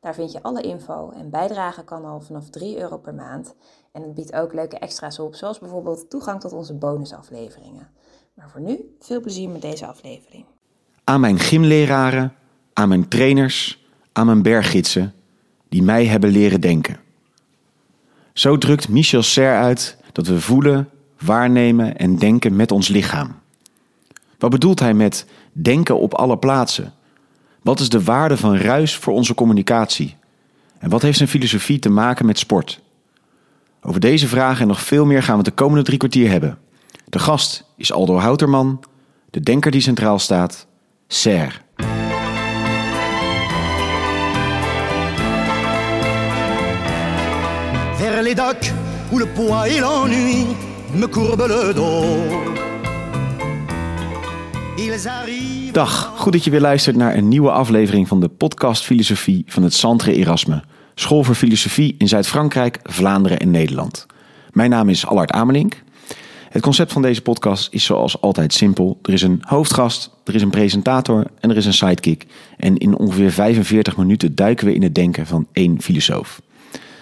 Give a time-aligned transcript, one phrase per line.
[0.00, 3.54] Daar vind je alle info en bijdragen kan al vanaf 3 euro per maand.
[3.92, 7.88] En het biedt ook leuke extra's op, zoals bijvoorbeeld toegang tot onze bonusafleveringen.
[8.34, 10.44] Maar voor nu, veel plezier met deze aflevering.
[11.04, 12.34] Aan mijn gymleraren,
[12.72, 15.14] aan mijn trainers, aan mijn berggidsen,
[15.68, 17.00] die mij hebben leren denken.
[18.32, 23.38] Zo drukt Michel Serre uit dat we voelen, waarnemen en denken met ons lichaam.
[24.38, 26.92] Wat bedoelt hij met denken op alle plaatsen?
[27.62, 30.16] Wat is de waarde van ruis voor onze communicatie?
[30.78, 32.80] En wat heeft zijn filosofie te maken met sport?
[33.82, 36.58] Over deze vragen en nog veel meer gaan we het de komende drie kwartier hebben.
[37.08, 38.80] De gast is Aldo Houterman,
[39.30, 40.66] de denker die centraal staat.
[47.96, 48.34] Vers les
[49.12, 50.46] où le poids et l'ennui
[50.94, 52.69] me le dos.
[55.72, 59.62] Dag, goed dat je weer luistert naar een nieuwe aflevering van de podcast Filosofie van
[59.62, 60.62] het Centre Erasme,
[60.94, 64.06] School voor Filosofie in Zuid-Frankrijk, Vlaanderen en Nederland.
[64.52, 65.82] Mijn naam is Allard Amelink.
[66.50, 68.98] Het concept van deze podcast is zoals altijd simpel.
[69.02, 72.26] Er is een hoofdgast, er is een presentator en er is een sidekick.
[72.56, 76.40] En in ongeveer 45 minuten duiken we in het denken van één filosoof.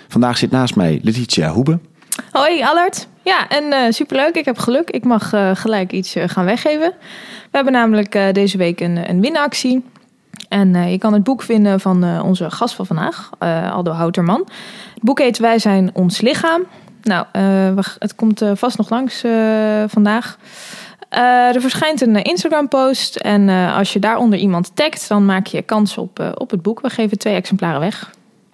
[0.09, 1.79] Vandaag zit naast mij Letitia Hoebe.
[2.33, 3.09] Hoi Allard.
[3.29, 4.37] Ja, en eh, superleuk.
[4.37, 4.91] Ik heb geluk.
[4.91, 6.93] Ik mag eh, gelijk iets eh, gaan weggeven.
[7.51, 9.85] We hebben namelijk deze week een, een winactie.
[10.49, 13.31] En je kan het boek vinden van onze gast van vandaag,
[13.73, 14.49] Aldo Houterman.
[14.95, 16.63] Het boek heet Wij zijn ons lichaam.
[17.03, 17.27] Nou,
[17.99, 19.25] het komt vast nog langs
[19.87, 20.39] vandaag.
[21.53, 23.17] Er verschijnt een Instagram-post.
[23.17, 26.81] En als je daaronder iemand tagt, dan maak je kans op, op het boek.
[26.81, 28.11] We geven twee exemplaren weg.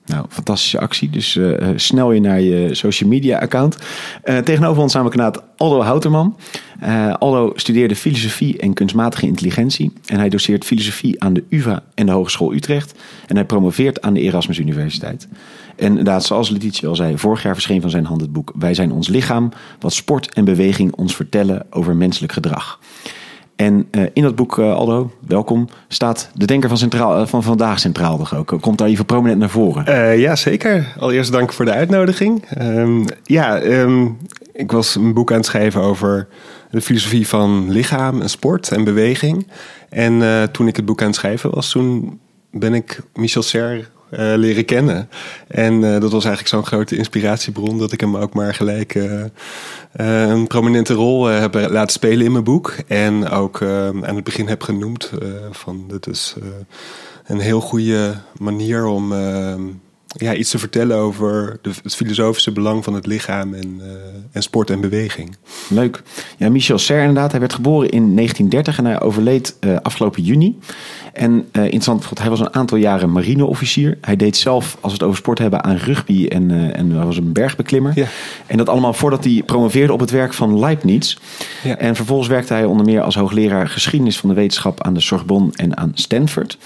[0.07, 1.11] Nou, fantastische actie.
[1.11, 3.77] Dus eh, eh, snel je naar je social media account.
[4.23, 6.37] Eh, tegenover ons samen kanaat Aldo Houterman.
[6.81, 9.93] Eh, Aldo studeerde filosofie en kunstmatige intelligentie.
[10.07, 12.95] En hij doseert filosofie aan de UvA en de Hogeschool Utrecht.
[13.27, 15.29] En hij promoveert aan de Erasmus Universiteit.
[15.77, 18.75] En inderdaad, zoals Letitia al zei, vorig jaar verscheen van zijn hand het boek Wij
[18.75, 19.49] zijn ons lichaam.
[19.79, 22.79] Wat sport en beweging ons vertellen over menselijk gedrag.
[23.57, 27.43] En eh, in dat boek, eh, Aldo, welkom, staat de denker van, centraal, eh, van
[27.43, 28.57] vandaag centraal toch ook.
[28.61, 30.19] Komt daar even prominent naar voren.
[30.19, 30.95] Ja, zeker.
[30.99, 32.45] Allereerst dank voor de uitnodiging.
[32.49, 34.07] Ehm, ja, ehm,
[34.53, 36.29] ik was een boek aan het schrijven over
[36.71, 39.47] de filosofie van lichaam en sport en beweging.
[39.89, 40.23] En
[40.53, 42.21] toen ik het boek aan het schrijven was, toen
[42.51, 43.85] ben ik Michel Serre
[44.17, 45.09] leren kennen.
[45.49, 49.25] En eh, dat was eigenlijk zo'n grote inspiratiebron dat ik hem ook maar gelijk eh,
[49.93, 52.77] eh, een prominente rol eh, heb laten spelen in mijn boek.
[52.87, 56.47] En ook eh, aan het begin heb genoemd eh, van dit is eh,
[57.27, 59.55] een heel goede manier om eh,
[60.17, 63.87] ja, iets te vertellen over de, het filosofische belang van het lichaam en, eh,
[64.33, 65.37] en sport en beweging.
[65.69, 66.03] Leuk.
[66.37, 67.31] Ja, Michel Serre inderdaad.
[67.31, 70.59] Hij werd geboren in 1930 en hij overleed eh, afgelopen juni.
[71.13, 73.99] En eh, interessant, hij was een aantal jaren marineofficier.
[74.01, 77.17] Hij deed zelf, als we het over sport hebben, aan rugby en, en hij was
[77.17, 77.93] een bergbeklimmer.
[77.95, 78.07] Ja.
[78.47, 81.17] En dat allemaal voordat hij promoveerde op het werk van Leibniz.
[81.65, 81.77] Ja.
[81.77, 85.51] En vervolgens werkte hij onder meer als hoogleraar geschiedenis van de wetenschap aan de Sorbonne
[85.55, 86.59] en aan Stanford.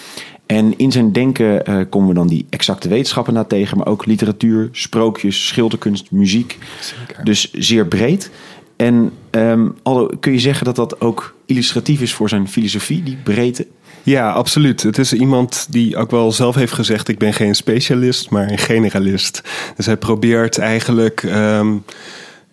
[0.49, 4.07] En in zijn denken eh, komen we dan die exacte wetenschappen na tegen, maar ook
[4.07, 6.59] literatuur, sprookjes, schilderkunst, muziek.
[6.81, 7.25] Zeker.
[7.25, 8.31] Dus zeer breed.
[8.77, 13.17] En ehm, Aldo, kun je zeggen dat dat ook illustratief is voor zijn filosofie, die
[13.23, 13.67] breedte?
[14.03, 14.83] Ja, absoluut.
[14.83, 18.59] Het is iemand die ook wel zelf heeft gezegd: ik ben geen specialist, maar een
[18.59, 19.43] generalist.
[19.77, 21.23] Dus hij probeert eigenlijk.
[21.23, 21.77] ehm,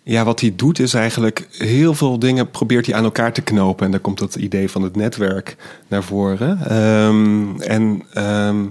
[0.06, 3.84] ja, wat hij doet is eigenlijk heel veel dingen probeert hij aan elkaar te knopen.
[3.84, 5.56] En daar komt dat idee van het netwerk
[5.88, 6.58] naar voren.
[6.68, 8.64] Ehm, en ehm,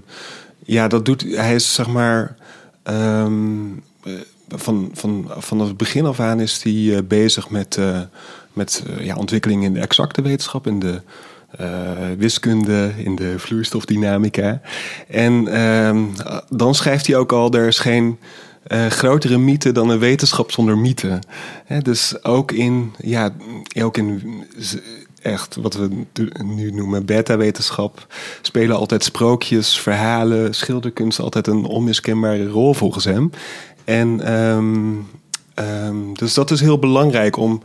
[0.66, 2.35] ja, dat doet hij is zeg maar.
[2.84, 3.25] eh,
[4.49, 7.99] van, van, vanaf het begin af aan is hij eh, bezig met, eh,
[8.53, 11.02] met eh, ja, ontwikkeling in de exacte wetenschap, in de
[12.17, 14.61] wiskunde, in de vloeistofdynamica.
[15.08, 15.47] En
[16.49, 18.20] dan schrijft hij ook al: er is geen
[18.66, 21.20] eh, grotere mythe dan een wetenschap zonder mythe.
[21.82, 23.34] Dus ook in, ja,
[23.82, 24.44] ook in
[25.22, 25.90] echt wat we
[26.44, 28.08] nu noemen beta-wetenschap
[28.41, 33.29] spelen altijd sprookjes, verhalen, schilderkunst altijd een onmiskenbare rol volgens hem.
[33.84, 34.94] En ehm,
[35.53, 37.62] ehm, dus dat is heel belangrijk om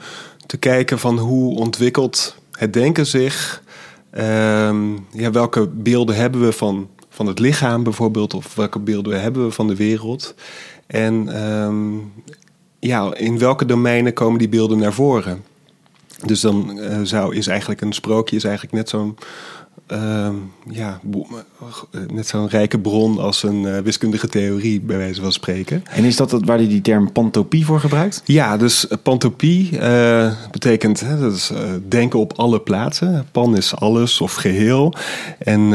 [0.47, 3.62] te kijken van hoe ontwikkelt het denken zich.
[4.11, 9.44] Ehm, ja, welke beelden hebben we van van het lichaam bijvoorbeeld, of welke beelden hebben
[9.44, 10.35] we van de wereld.
[10.90, 11.98] En ehm,
[12.78, 15.44] ja, in welke domeinen komen die beelden naar voren?
[16.25, 19.16] Dus dan uh, zou, is eigenlijk een sprookje is eigenlijk net zo'n
[19.88, 20.28] uh,
[20.70, 21.00] ja,
[21.90, 25.82] eh, net zo'n rijke bron als een uh, wiskundige theorie, bij wijze van spreken.
[25.90, 28.22] En is dat waar hij die term pantopie voor gebruikt?
[28.24, 31.52] Ja, dus pantopie uh, betekent hè, dat is,
[31.88, 33.26] denken op alle plaatsen.
[33.32, 34.94] Pan is alles of geheel.
[35.38, 35.72] En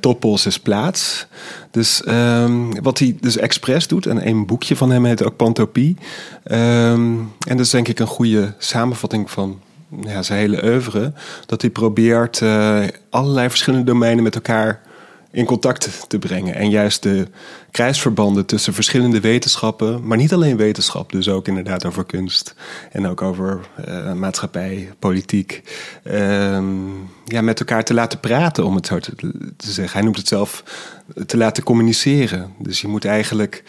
[0.00, 1.26] topos is plaats.
[1.70, 5.96] Dus um, wat hij dus expres doet, en een boekje van hem heet ook Pantopie.
[6.44, 7.18] Um,
[7.48, 9.60] en dat is denk ik een goede samenvatting van
[10.00, 11.12] ja, zijn hele oeuvre,
[11.46, 14.80] dat hij probeert uh, allerlei verschillende domeinen met elkaar
[15.36, 16.54] in contact te brengen.
[16.54, 17.28] En juist de
[17.70, 22.54] kruisverbanden tussen verschillende wetenschappen, maar niet alleen wetenschap, dus ook inderdaad over kunst
[22.92, 25.62] en ook over uh, maatschappij, politiek,
[26.04, 26.12] uh,
[27.24, 29.12] ja, met elkaar te laten praten, om het zo te,
[29.56, 29.92] zeggen.
[29.92, 30.64] Hij noemt het zelf
[31.26, 32.52] te laten communiceren.
[32.58, 33.62] Dus je moet eigenlijk,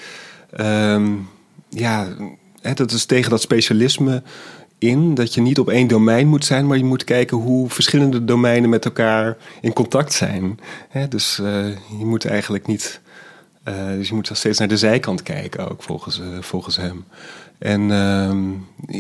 [0.59, 1.29] um,
[1.69, 2.07] ja,
[2.73, 4.23] dat is tegen dat specialisme
[4.79, 8.25] in dat je niet op één domein moet zijn, maar je moet kijken hoe verschillende
[8.25, 10.59] domeinen met elkaar in contact zijn.
[11.09, 11.67] dus uh,
[11.99, 12.99] je moet eigenlijk niet.
[13.67, 17.05] Uh, dus je moet steeds naar de zijkant kijken, ook volgens, uh, volgens hem.
[17.57, 18.39] En ehm,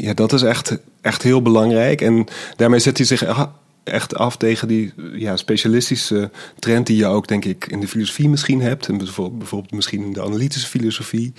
[0.03, 2.01] ja, dat is echt, echt heel belangrijk.
[2.01, 2.25] En
[2.55, 3.49] daarmee zet hij zich
[3.87, 8.29] echt af tegen die ja, specialistische trend die je ook, denk ik, in de filosofie
[8.29, 8.87] misschien hebt.
[8.87, 11.33] En bijvoorbeeld misschien in de analytische filosofie.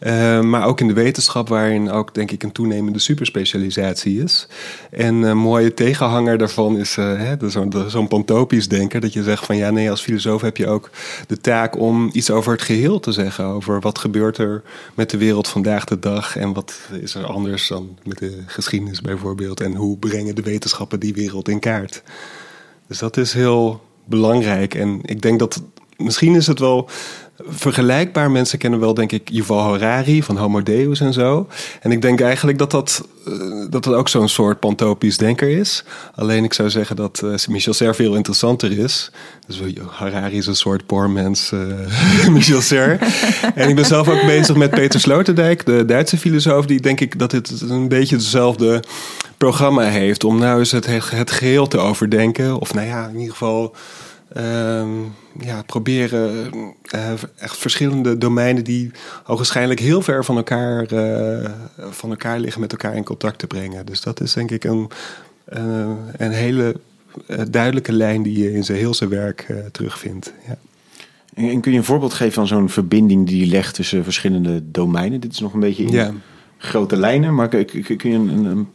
[0.00, 4.48] Uh, maar ook in de wetenschap, waarin ook, denk ik, een toenemende superspecialisatie is.
[4.90, 9.00] En een mooie tegenhanger daarvan is uh, zo'n zo pantopisch denker.
[9.00, 10.90] Dat je zegt van ja, nee, als filosoof heb je ook
[11.26, 13.44] de taak om iets over het geheel te zeggen.
[13.44, 14.62] Over wat gebeurt er
[14.94, 16.36] met de wereld vandaag de dag.
[16.36, 19.60] En wat is er anders dan met de geschiedenis bijvoorbeeld.
[19.60, 21.85] En hoe brengen de wetenschappen die wereld in kaart.
[22.88, 24.74] Dus dat is heel belangrijk.
[24.74, 25.62] En ik denk dat
[25.96, 26.88] misschien is het wel
[27.48, 28.30] vergelijkbaar.
[28.30, 31.48] Mensen kennen wel, denk ik, Yuval Harari van Homo Deus en zo.
[31.80, 35.84] En ik denk eigenlijk dat dat, uh, dat, ook zo'n soort pantopisch denker is.
[36.14, 39.10] Alleen ik zou zeggen dat uh, Michel Serre veel interessanter is.
[39.46, 39.60] Dus
[39.90, 42.98] Harari is een soort poormens uh, Michel Serre.
[43.54, 46.66] en ik ben zelf ook bezig met Peter Sloterdijk, de Duitse filosoof.
[46.66, 48.82] Die denk ik dat dit een beetje dezelfde
[49.46, 50.24] programma heeft.
[50.24, 52.60] Om nou eens het, het geheel te overdenken.
[52.60, 53.74] Of nou ja, in ieder geval
[54.36, 54.86] uh,
[55.40, 56.52] ja, proberen
[56.94, 58.90] uh, echt verschillende domeinen die
[59.26, 61.50] waarschijnlijk heel ver van elkaar, uh,
[61.90, 63.86] van elkaar liggen, met elkaar in contact te brengen.
[63.86, 64.90] Dus dat is denk ik een,
[65.56, 66.76] uh, een hele
[67.50, 70.32] duidelijke lijn die je in zijn heel zijn werk terugvindt.
[70.46, 70.56] Ja.
[71.34, 75.20] En kun je een voorbeeld geven van zo'n verbinding die je legt tussen verschillende domeinen?
[75.20, 76.12] Dit is nog een beetje in ja.
[76.66, 78.68] Grote lijnen, maar kun je een, een,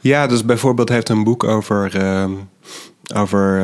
[0.00, 2.32] Ja, dus bijvoorbeeld heeft een boek over, ehm,
[3.14, 3.60] over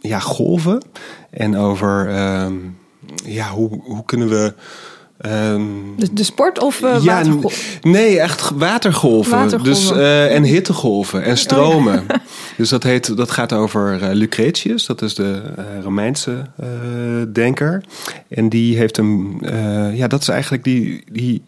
[0.00, 0.82] ja, golven.
[1.30, 2.76] En over um,
[3.24, 4.54] ja, hoe, hoe kunnen we.
[5.26, 7.22] Um, de, de, sport of uh, ja,
[7.82, 9.32] Nee, echt watergolven.
[9.32, 9.74] watergolven.
[9.74, 11.98] Dus, uh, en hittegolven en stromen.
[11.98, 12.22] Oh, ja.
[12.56, 15.42] dus dat, heet, dat gaat over uh, Lucretius, dat is de
[15.82, 16.44] Romeinse
[17.32, 17.84] denker.
[18.28, 19.42] En die heeft een.
[19.94, 21.04] ja, dat is eigenlijk die.
[21.12, 21.42] die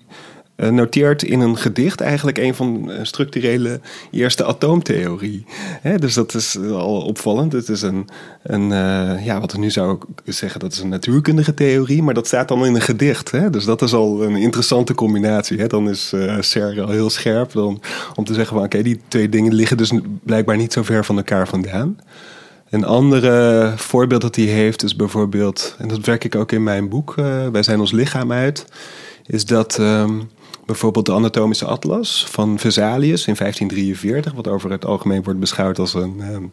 [0.57, 3.81] uh, noteert in een gedicht eigenlijk een van de structurele
[4.11, 5.45] eerste atoomtheorie.
[5.97, 7.53] Dus dat is al opvallend.
[7.53, 8.09] Het is een,
[8.43, 12.27] een uh, ja, wat we nu zou zeggen, dat is een natuurkundige theorie, maar dat
[12.27, 13.53] staat dan in een gedicht.
[13.53, 15.67] Dus dat is al een interessante combinatie.
[15.67, 17.81] Dan is uh, Serre al heel scherp dan,
[18.15, 21.17] om te zeggen van oké, die twee dingen liggen dus blijkbaar niet zo ver van
[21.17, 21.99] elkaar vandaan.
[22.71, 26.89] Een andere voorbeeld dat hij heeft is bijvoorbeeld, en dat werk ik ook in mijn
[26.89, 27.15] boek,
[27.53, 28.67] Wij zijn ons lichaam uit,
[29.27, 30.29] is dat um,
[30.67, 35.95] bijvoorbeeld de Anatomische Atlas van Vesalius in 1543, wat over het algemeen wordt beschouwd als
[35.95, 36.53] een, um,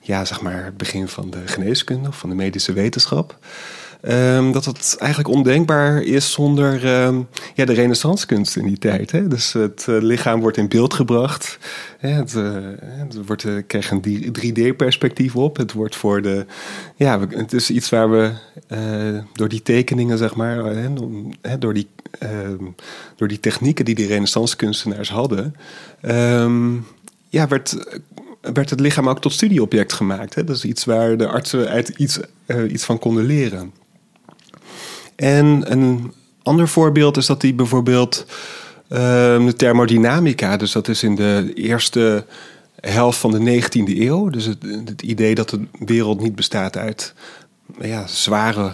[0.00, 3.38] ja, zeg maar het begin van de geneeskunde of van de medische wetenschap.
[4.08, 9.10] Um, dat het eigenlijk ondenkbaar is zonder um, ja, de renaissancekunst in die tijd.
[9.10, 9.28] Hè?
[9.28, 11.58] Dus het uh, lichaam wordt in beeld gebracht.
[11.98, 12.08] Hè?
[12.08, 12.32] Het,
[12.80, 15.56] het wordt, uh, krijgt een 3D-perspectief op.
[15.56, 16.46] Het wordt voor de.
[16.96, 18.32] Ja, het is iets waar we
[19.32, 21.88] door die tekeningen, zeg maar, hè, door, die,
[22.18, 22.64] ehm,
[23.16, 25.54] door die technieken die die renaissance-kunstenaars hadden.
[27.28, 27.76] ja, werd
[28.40, 30.34] werd het lichaam ook tot studieobject gemaakt.
[30.34, 30.44] Hè?
[30.44, 32.20] Dat is iets waar de artsen uit iets,
[32.68, 33.72] iets van konden leren.
[35.20, 36.12] En een
[36.42, 38.26] ander voorbeeld is dat hij bijvoorbeeld
[38.88, 38.98] uh,
[39.46, 42.24] de thermodynamica, dus dat is in de eerste
[42.80, 47.14] helft van de 19e eeuw, dus het, idee dat de wereld niet bestaat uit
[47.80, 48.72] ja, zware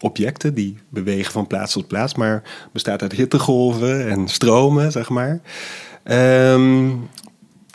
[0.00, 5.40] objecten die bewegen van plaats tot plaats, maar bestaat uit hittegolven en stromen, zeg maar.
[6.04, 7.08] Um,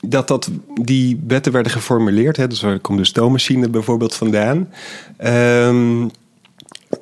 [0.07, 0.49] dat, dat
[0.81, 2.37] die wetten werden geformuleerd.
[2.37, 4.69] Hè, dus waar komt de stoommachine bijvoorbeeld vandaan.
[5.17, 6.07] Ehm,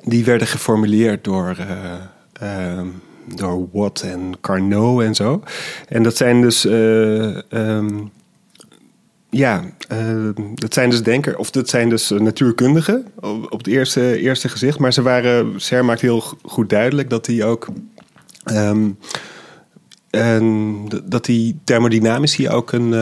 [0.04, 1.56] die werden geformuleerd door,
[2.42, 2.80] uh,
[3.34, 5.42] door Watt en Carnot en zo.
[5.88, 6.64] En dat zijn dus.
[6.64, 8.10] Uh, um,
[9.30, 13.06] ja, uh, dat zijn dus denker, of dat zijn dus natuurkundigen
[13.48, 14.78] op, het eerste, eerste gezicht.
[14.78, 17.68] Maar ze waren, Ser maakt heel goed duidelijk dat die ook.
[20.10, 22.92] En dat die thermodynamici ook een,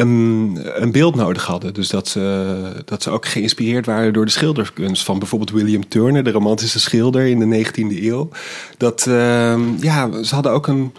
[0.00, 1.74] een, een, beeld nodig hadden.
[1.74, 6.24] Dus dat ze, dat ze ook geïnspireerd waren door de schilderkunst van bijvoorbeeld William Turner,
[6.24, 8.28] de romantische schilder in de 19e eeuw.
[8.76, 10.94] Dat, uh, ja, ze hadden ook een.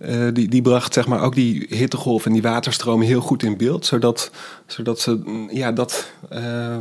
[0.00, 3.56] Uh, die, die bracht zeg maar ook die hittegolf en die waterstromen heel goed in
[3.56, 3.86] beeld.
[3.86, 4.30] Zodat,
[4.66, 6.76] zodat ze ja, dat, uh,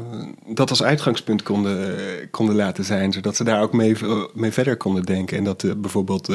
[0.47, 1.97] dat als uitgangspunt konden,
[2.31, 3.13] konden laten zijn.
[3.13, 3.95] Zodat ze daar ook mee,
[4.33, 5.37] mee verder konden denken.
[5.37, 6.29] En dat bijvoorbeeld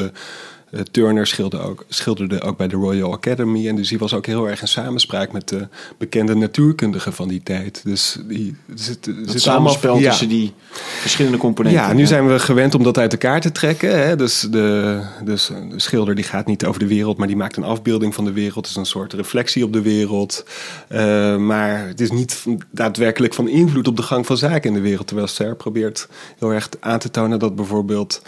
[0.71, 3.67] uh, Turner schilderde ook, schilderde ook bij de Royal Academy.
[3.67, 7.43] En dus die was ook heel erg in samenspraak met de bekende natuurkundigen van die
[7.43, 7.81] tijd.
[7.83, 10.35] Dus die, zit, het zit samenspel allemaal, tussen ja.
[10.35, 10.53] die
[10.99, 11.81] verschillende componenten.
[11.81, 14.07] Ja, nu zijn we gewend om dat uit elkaar te trekken.
[14.07, 14.15] Hè?
[14.15, 17.63] Dus, de, dus de schilder die gaat niet over de wereld, maar die maakt een
[17.63, 18.55] afbeelding van de wereld.
[18.55, 20.45] Het is een soort reflectie op de wereld.
[20.89, 24.81] Uh, maar het is niet daadwerkelijk van invloed op de gang van zaken in de
[24.81, 25.07] wereld.
[25.07, 28.21] Terwijl Ser probeert heel erg aan te tonen dat bijvoorbeeld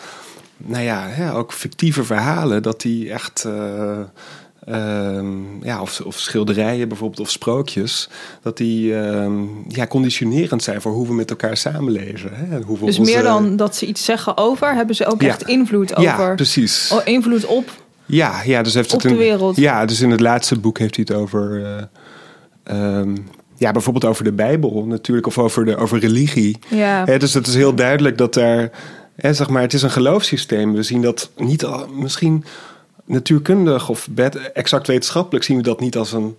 [0.66, 3.44] nou ja, hè, ook fictieve verhalen, dat die echt.
[3.48, 4.00] Uh,
[4.70, 5.24] uh,
[5.62, 8.10] ja, of, of, schilderijen bijvoorbeeld, of sprookjes,
[8.42, 9.32] dat die uh,
[9.68, 12.30] ja, conditionerend zijn voor hoe we met elkaar samenleven.
[12.34, 12.62] Hè?
[12.62, 13.12] Hoe we dus onze...
[13.12, 15.28] meer dan dat ze iets zeggen over, hebben ze ook ja.
[15.28, 16.04] echt invloed over.
[16.04, 16.92] Ja, precies.
[16.94, 17.70] Oh, invloed op.
[18.06, 19.56] Ja, ja, dus heeft op het een, de wereld.
[19.56, 21.64] Ja, dus in het laatste boek heeft hij het over.
[22.72, 23.26] Um,
[23.58, 26.60] ja, bijvoorbeeld over de Bijbel natuurlijk, of over, de, over religie.
[26.70, 27.04] Ja.
[27.06, 28.72] Hè, dus het is heel duidelijk dat daar
[29.16, 30.74] Hè, zeg maar, het is een geloofssysteem.
[30.74, 32.46] We zien dat niet al, misschien
[33.06, 34.10] natuurkundig of
[34.54, 36.36] exact wetenschappelijk zien we dat niet als een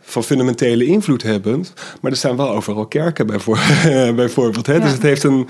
[0.00, 1.72] van fundamentele invloed hebbend.
[2.00, 3.26] Maar er staan wel overal kerken
[4.16, 4.66] bijvoorbeeld.
[4.66, 4.74] Hè?
[4.74, 4.80] Ja.
[4.80, 5.48] Dus het heeft een,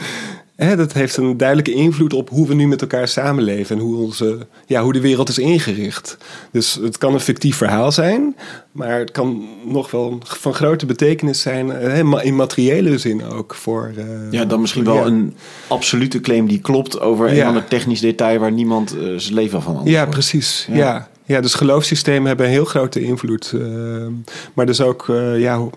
[0.58, 3.96] Hè, dat heeft een duidelijke invloed op hoe we nu met elkaar samenleven en hoe,
[3.96, 6.16] onze, ja, hoe de wereld is ingericht.
[6.50, 8.36] Dus het kan een fictief verhaal zijn,
[8.72, 13.54] maar het kan nog wel van grote betekenis zijn, hè, in materiële zin ook.
[13.54, 15.04] Voor, uh, ja, dan misschien wel ja.
[15.04, 15.34] een
[15.66, 17.40] absolute claim die klopt over ja.
[17.40, 20.10] een ander technisch detail waar niemand uh, zijn leven van Ja, wordt.
[20.10, 20.66] precies.
[20.70, 20.76] Ja.
[20.76, 21.08] ja.
[21.24, 21.40] Ja.
[21.40, 23.52] dus geloofssystemen hebben een heel grote invloed.
[23.54, 24.06] Uh,
[24.54, 25.04] maar dus ook
[25.36, 25.70] ja, hoe,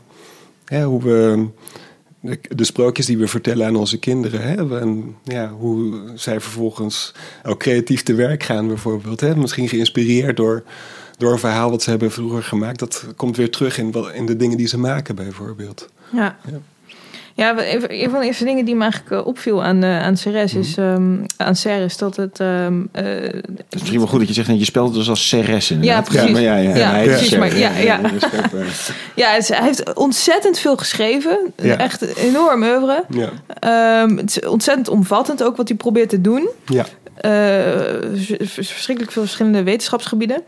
[0.84, 1.48] hoe we
[2.22, 4.42] de, de, sprookjes die we vertellen aan onze kinderen.
[4.42, 4.80] Hè?
[4.80, 7.14] En ja, hoe zij vervolgens
[7.44, 9.20] ook creatief te werk gaan, bijvoorbeeld.
[9.20, 9.36] Hè?
[9.36, 10.64] Misschien geïnspireerd door,
[11.18, 12.80] door een verhaal wat ze hebben vroeger gemaakt.
[12.80, 15.90] Dat komt weer terug in, in de dingen die ze maken, bijvoorbeeld.
[16.14, 16.38] Ja.
[16.52, 16.60] ja.
[17.36, 17.56] Ja,
[17.88, 20.78] een van de eerste dingen die me eigenlijk eh, opviel aan, uh, aan Ceres is,
[20.78, 22.40] um, aan Ceres dat het...
[22.40, 25.28] Um, uh, het is misschien wel goed dat je zegt, je spelt het dus als
[25.28, 26.28] Ceres Ja, precies.
[26.28, 27.38] Ja, maar ja, ja, ja, precies.
[27.38, 28.00] Maar, ja, ja.
[29.16, 31.40] ja, hij heeft ontzettend veel geschreven.
[31.56, 33.04] Echt een enorm oeuvre.
[33.10, 34.04] Ja.
[34.04, 36.50] Um, het is ontzettend omvattend ook wat hij probeert te doen.
[36.66, 36.86] Ja.
[37.26, 40.44] Uh, verschrikkelijk veel verschillende wetenschapsgebieden.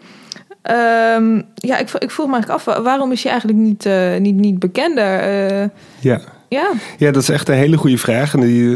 [0.72, 4.36] Um, ja, ik, ik vroeg me eigenlijk af, waarom is hij eigenlijk niet, uh, niet,
[4.36, 5.52] niet bekender?
[5.52, 6.22] Uh, ja.
[6.54, 6.72] Ja.
[6.98, 8.34] ja, dat is echt een hele goede vraag.
[8.34, 8.76] En die,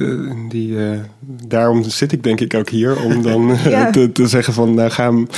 [0.49, 0.89] die, uh,
[1.47, 3.01] daarom zit ik denk ik ook hier.
[3.03, 3.89] Om dan ja.
[3.89, 5.29] te, te, zeggen van, nou gaan,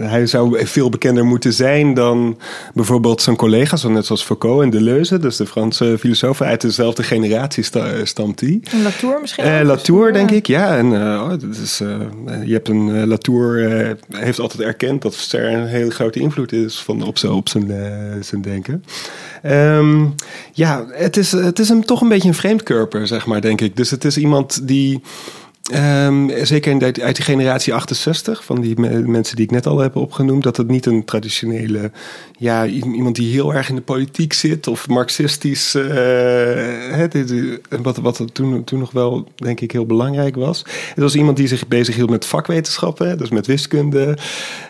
[0.00, 2.38] hij zou veel bekender moeten zijn dan
[2.74, 3.84] bijvoorbeeld zijn collega's.
[3.84, 5.18] Net zoals Foucault en Deleuze.
[5.18, 7.64] Dus de Franse filosofen uit dezelfde generatie
[8.02, 8.60] stamt die.
[8.70, 10.76] En Latour misschien uh, Latour denk ik, ja.
[10.76, 11.78] En uh, dus,
[12.44, 13.56] je hebt een, Latour
[14.10, 17.72] heeft altijd erkend dat er een hele grote invloed is van, op, zijn, op zijn,
[18.20, 18.84] zijn denken.
[19.44, 20.14] Um,
[20.52, 23.76] ja, het is, het is hem toch een beetje een vreemdkörper, zeg maar, denk ik.
[23.76, 25.00] Dus het is iemand die.
[25.74, 29.78] Um, zeker de, uit die generatie 68, van die me, mensen die ik net al
[29.78, 31.90] heb opgenoemd, dat het niet een traditionele,
[32.38, 35.76] ja, iemand die heel erg in de politiek zit of marxistisch,
[37.10, 37.34] dit,
[37.82, 40.64] wat, wat toen, toen nog wel, denk ik, heel belangrijk was.
[40.88, 44.18] Het was iemand die zich bezig hield met vakwetenschappen, dus met wiskunde.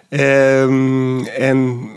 [0.08, 1.88] Um, en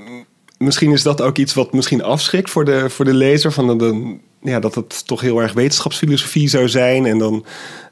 [0.58, 3.52] misschien is dat ook iets wat misschien afschrikt voor de, voor de lezer.
[3.52, 7.06] Van de, de ja, dat het toch heel erg wetenschapsfilosofie zou zijn.
[7.06, 7.46] En dan,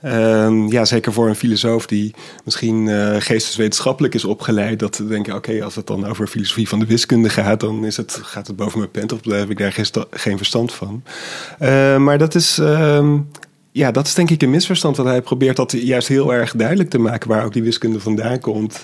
[0.05, 2.13] um, ja, zeker voor een filosoof die
[2.45, 6.79] misschien uh, geesteswetenschappelijk is opgeleid, dat te denken, oké, als het dan over filosofie van
[6.79, 9.73] de wiskunde gaat, dan is het, gaat het boven mijn pent of heb ik daar
[9.73, 11.03] geen, geen verstand van.
[11.61, 13.29] Uh, maar dat is, um,
[13.71, 14.97] ja, dat is denk ik een misverstand.
[14.97, 18.39] Want hij probeert dat juist heel erg duidelijk te maken waar ook die wiskunde vandaan
[18.39, 18.83] komt.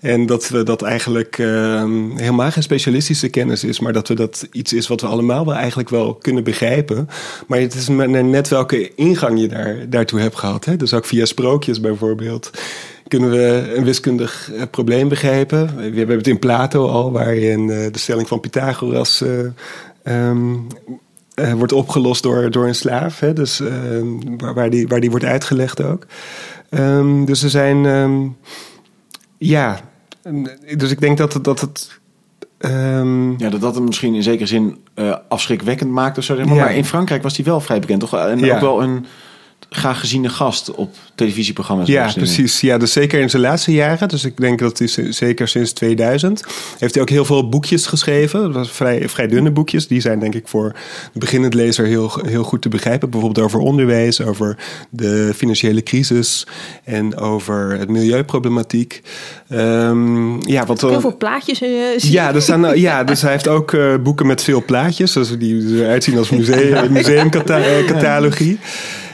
[0.00, 4.48] En dat we dat eigenlijk uh, helemaal geen specialistische kennis is, maar dat we dat
[4.52, 7.08] iets is wat we allemaal wel eigenlijk wel kunnen begrijpen.
[7.46, 10.64] Maar het is net welke ingang je daar, daartoe hebt gehad.
[10.64, 10.76] Hè?
[10.76, 12.50] Dus ook via sprookjes bijvoorbeeld
[13.08, 15.76] kunnen we een wiskundig eh, probleem begrijpen.
[15.76, 19.24] We hebben het in Plato al, waarin uh, de stelling van Pythagoras
[21.34, 23.20] uh, um, wordt opgelost door, door een slaaf.
[23.20, 23.32] Hè?
[23.32, 26.06] Dus, ehm, waar, waar, die, waar die wordt uitgelegd ook.
[26.70, 28.36] Um, dus er zijn,
[29.38, 29.80] ja,
[30.76, 32.00] dus ik denk dat, het, dat het
[32.58, 36.36] Um, ja, dat dat hem misschien in zekere zin uh, afschrikwekkend maakt of zo.
[36.36, 36.54] Zeg maar.
[36.54, 36.64] Ja.
[36.64, 38.16] maar in Frankrijk was hij wel vrij bekend, toch?
[38.16, 38.54] En ja.
[38.54, 39.06] ook wel een
[39.76, 41.88] graag geziene gast op televisieprogramma's.
[41.88, 42.60] Ja, precies.
[42.60, 44.08] Ja, dus zeker in zijn laatste jaren.
[44.08, 46.44] Dus ik denk dat hij zeker sinds 2000
[46.78, 48.40] heeft hij ook heel veel boekjes geschreven.
[48.42, 49.86] Dat was vrij, vrij dunne boekjes.
[49.86, 50.74] Die zijn denk ik voor
[51.12, 53.10] de beginnend lezer heel, heel goed te begrijpen.
[53.10, 54.56] Bijvoorbeeld over onderwijs, over
[54.90, 56.46] de financiële crisis
[56.84, 59.02] en over het milieuproblematiek.
[59.50, 61.62] Um, ja, wat heel veel plaatjes.
[61.62, 65.12] Uh, ja, er staan, ja, dus hij heeft ook uh, boeken met veel plaatjes.
[65.12, 68.58] Dus die eruit zien als museum, museumcatalogie.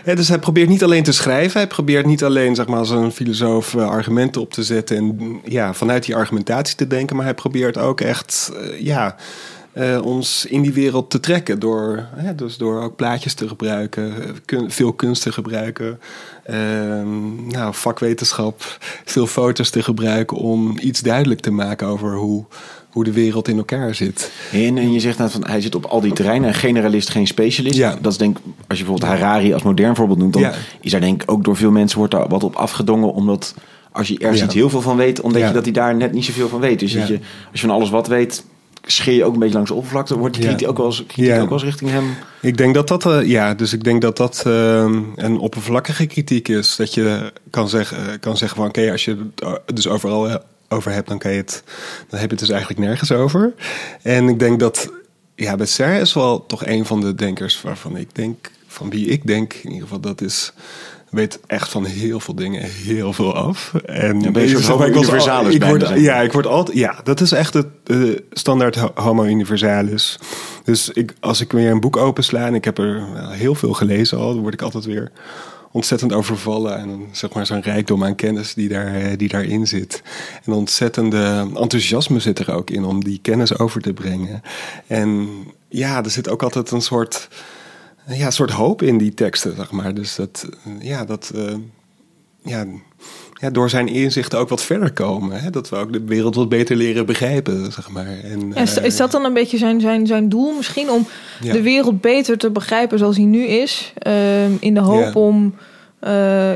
[0.05, 3.13] Dus hij probeert niet alleen te schrijven, hij probeert niet alleen zeg maar, als een
[3.13, 7.35] filosoof uh, argumenten op te zetten en ja, vanuit die argumentatie te denken, maar hij
[7.35, 9.17] probeert ook echt uh, ja,
[9.75, 14.15] uh, ons in die wereld te trekken door, dus door ook plaatjes te gebruiken,
[14.67, 16.01] veel kunst te gebruiken,
[17.47, 22.45] nou, vakwetenschap, veel foto's te gebruiken om iets duidelijk te maken over hoe
[22.91, 24.33] hoe de wereld in elkaar zit.
[24.53, 27.27] En, en je zegt nou van hij zit op al die terreinen, een generalist, geen
[27.27, 27.77] specialist.
[27.77, 27.99] Ja.
[28.01, 28.37] Dat is denk
[28.69, 31.57] als je bijvoorbeeld Harari als modern voorbeeld noemt, dan is daar denk ik ook door
[31.57, 33.55] veel mensen wordt daar wat op afgedongen, omdat
[33.93, 36.25] als je ergens niet heel veel van weet, omdat je dat hij daar net niet
[36.25, 36.81] zoveel van weet.
[36.81, 37.19] Dus dat je,
[37.51, 38.45] als je van alles wat weet,
[38.83, 41.41] scheer je ook een beetje langs de oppervlakte, wordt die kritiek ook wel eens, kritiek
[41.41, 42.15] ook wel eens richting hem.
[42.41, 44.53] Ik denk dat dat, uh, ja, dus ik denk dat dat uh,
[45.17, 46.77] een oppervlakkige kritiek is.
[46.77, 49.27] Dat je kan zeggen, kan zeggen van oké, als je
[49.67, 51.63] het dus overal over hebt, dan, kan je het,
[52.09, 53.55] dan heb je het dus eigenlijk nergens over.
[54.03, 54.93] En ik denk dat,
[55.35, 59.27] ja, Besser is wel toch een van de denkers waarvan ik denk, van wie ik
[59.27, 60.53] denk, in ieder geval dat is
[61.11, 63.75] weet echt van heel veel dingen heel veel af.
[63.85, 66.77] En ja, ben je homo universalis ik word, Ja, ik word altijd.
[66.77, 70.19] Ja, dat is echt het uh, standaard homo universalis.
[70.65, 74.19] Dus ik, als ik weer een boek opensla en ik heb er heel veel gelezen
[74.19, 75.13] al, dan word ik altijd weer
[75.73, 76.79] ontzettend overvallen.
[76.79, 80.03] En zeg maar zo'n rijkdom aan kennis die, daar, eh, die daarin zit.
[80.45, 84.43] En ontzettende enthousiasme zit er ook in om die kennis over te brengen.
[84.87, 85.29] En
[85.69, 87.29] ja, er zit ook altijd een soort,
[88.19, 89.95] ja, een soort hoop in die teksten, zeg maar.
[89.95, 90.49] Dus dat,
[90.81, 91.55] ja, dat, uh,
[92.43, 92.67] ja,
[93.41, 95.41] ja, door zijn inzichten ook wat verder komen.
[95.41, 95.51] Hè?
[95.51, 98.07] Dat we ook de wereld wat beter leren begrijpen, zeg maar.
[98.07, 100.91] En, is, is, dat dan een beetje zijn, zijn, zijn doel misschien?
[100.91, 101.07] Om
[101.41, 103.93] de wereld beter te begrijpen zoals hij nu is?
[104.07, 105.55] Uh, in de hoop om...
[106.05, 106.53] Uh,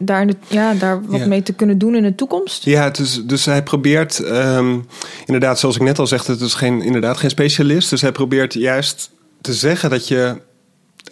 [0.00, 2.64] daar, de, ja, daar wat mee te kunnen doen in de toekomst?
[2.64, 4.86] Ja, dus, dus hij probeert, um,
[5.26, 7.90] inderdaad, zoals ik net al zeg, het is geen, inderdaad geen specialist.
[7.90, 10.36] Dus hij probeert juist te zeggen dat je,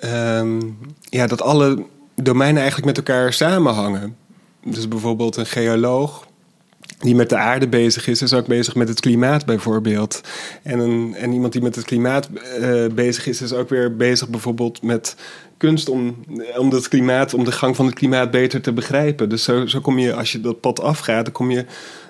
[0.05, 4.17] um, ja, dat alle domeinen eigenlijk met elkaar samenhangen.
[4.65, 6.27] Dus bijvoorbeeld een geoloog
[6.99, 10.21] die met de aarde bezig is, is ook bezig met het klimaat bijvoorbeeld.
[10.63, 12.29] En, een, en iemand die met het klimaat
[12.61, 15.17] uh, bezig is, is ook weer bezig bijvoorbeeld met
[15.57, 16.25] kunst om,
[16.57, 19.29] om, het klimaat, om de gang van het klimaat beter te begrijpen.
[19.29, 21.65] Dus zo, zo kom je, als je dat pad afgaat, dan kom je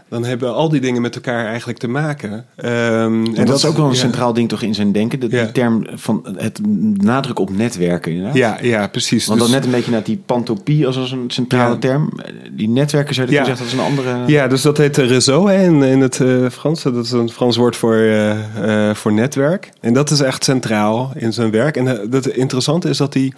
[0.09, 2.33] dan hebben al die dingen met elkaar eigenlijk te maken.
[2.33, 5.21] Um, en dat, dat, is ook wel een centraal ding toch in zijn denken.
[5.21, 6.61] De, Die term van het
[7.03, 8.13] nadruk op netwerken.
[8.13, 8.37] Inderdaad.
[8.37, 9.27] Ja, ja, precies.
[9.27, 12.13] Want dus, dan net een beetje naar die pantopie als, als een centrale term.
[12.53, 14.23] Die netwerken zou je zeggen, dat is een andere...
[14.27, 16.83] Ja, dus dat heet réseau hè, in, in het uh, Frans.
[16.83, 19.71] Dat is een Frans woord voor, uh, uh, voor netwerk.
[19.81, 21.77] En dat is echt centraal in zijn werk.
[21.77, 23.33] En het interessante is dat hij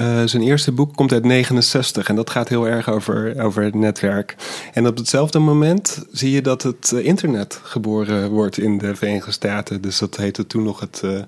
[0.00, 3.74] uh, zijn eerste boek komt uit 69 en dat gaat heel erg over, over het
[3.74, 4.36] netwerk.
[4.72, 9.32] En op hetzelfde moment zie je dat het uh, internet geboren wordt in de Verenigde
[9.32, 9.80] Staten.
[9.80, 11.20] Dus dat heette toen nog het, uh,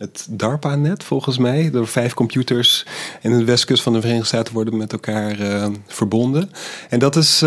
[0.00, 1.70] het DARPA-net, volgens mij.
[1.70, 2.86] Door vijf computers
[3.20, 5.36] in de westkust van de Verenigde Staten worden met elkaar
[5.86, 6.50] verbonden.
[6.88, 7.40] En dat is,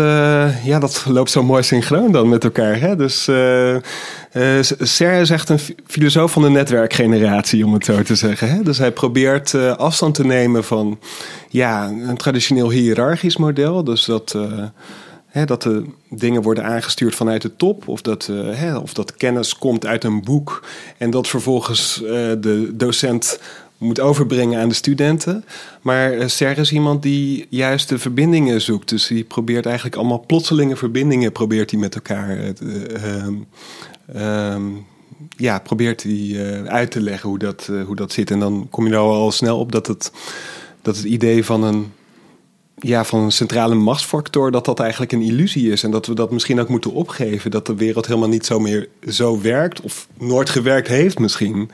[0.64, 2.80] ja, dat loopt zo mooi synchroon dan met elkaar.
[2.80, 2.96] Hè?
[2.96, 3.76] Dus uh,
[4.80, 8.50] Serre is echt een filosoof van de netwerkgeneratie, om het zo te zeggen.
[8.50, 8.62] Hè?
[8.62, 10.98] Dus hij probeert afstand te nemen van
[11.48, 13.84] ja, een traditioneel hiërarchisch model.
[13.84, 14.38] Dus dat,
[15.44, 17.88] dat de dingen worden aangestuurd vanuit de top.
[17.88, 20.66] Of dat, hè, of dat kennis komt uit een boek.
[20.98, 21.96] En dat vervolgens
[22.40, 23.38] de docent
[23.78, 25.44] moet overbrengen aan de studenten.
[25.82, 28.88] Maar Serre is iemand die juist de verbindingen zoekt.
[28.88, 33.26] Dus die probeert eigenlijk allemaal plotselinge verbindingen probeert hij met elkaar uh,
[34.52, 34.86] um,
[35.36, 38.30] ja, probeert hij uit te leggen hoe dat, hoe dat zit.
[38.30, 40.12] En dan kom je nou al snel op dat het,
[40.82, 41.92] dat het idee van een
[42.84, 45.82] ja, van een centrale machtsfactor, dat dat eigenlijk een illusie is.
[45.82, 47.50] En dat we dat misschien ook moeten opgeven.
[47.50, 49.80] Dat de wereld helemaal niet zo meer zo werkt.
[49.80, 51.70] Of nooit gewerkt heeft misschien.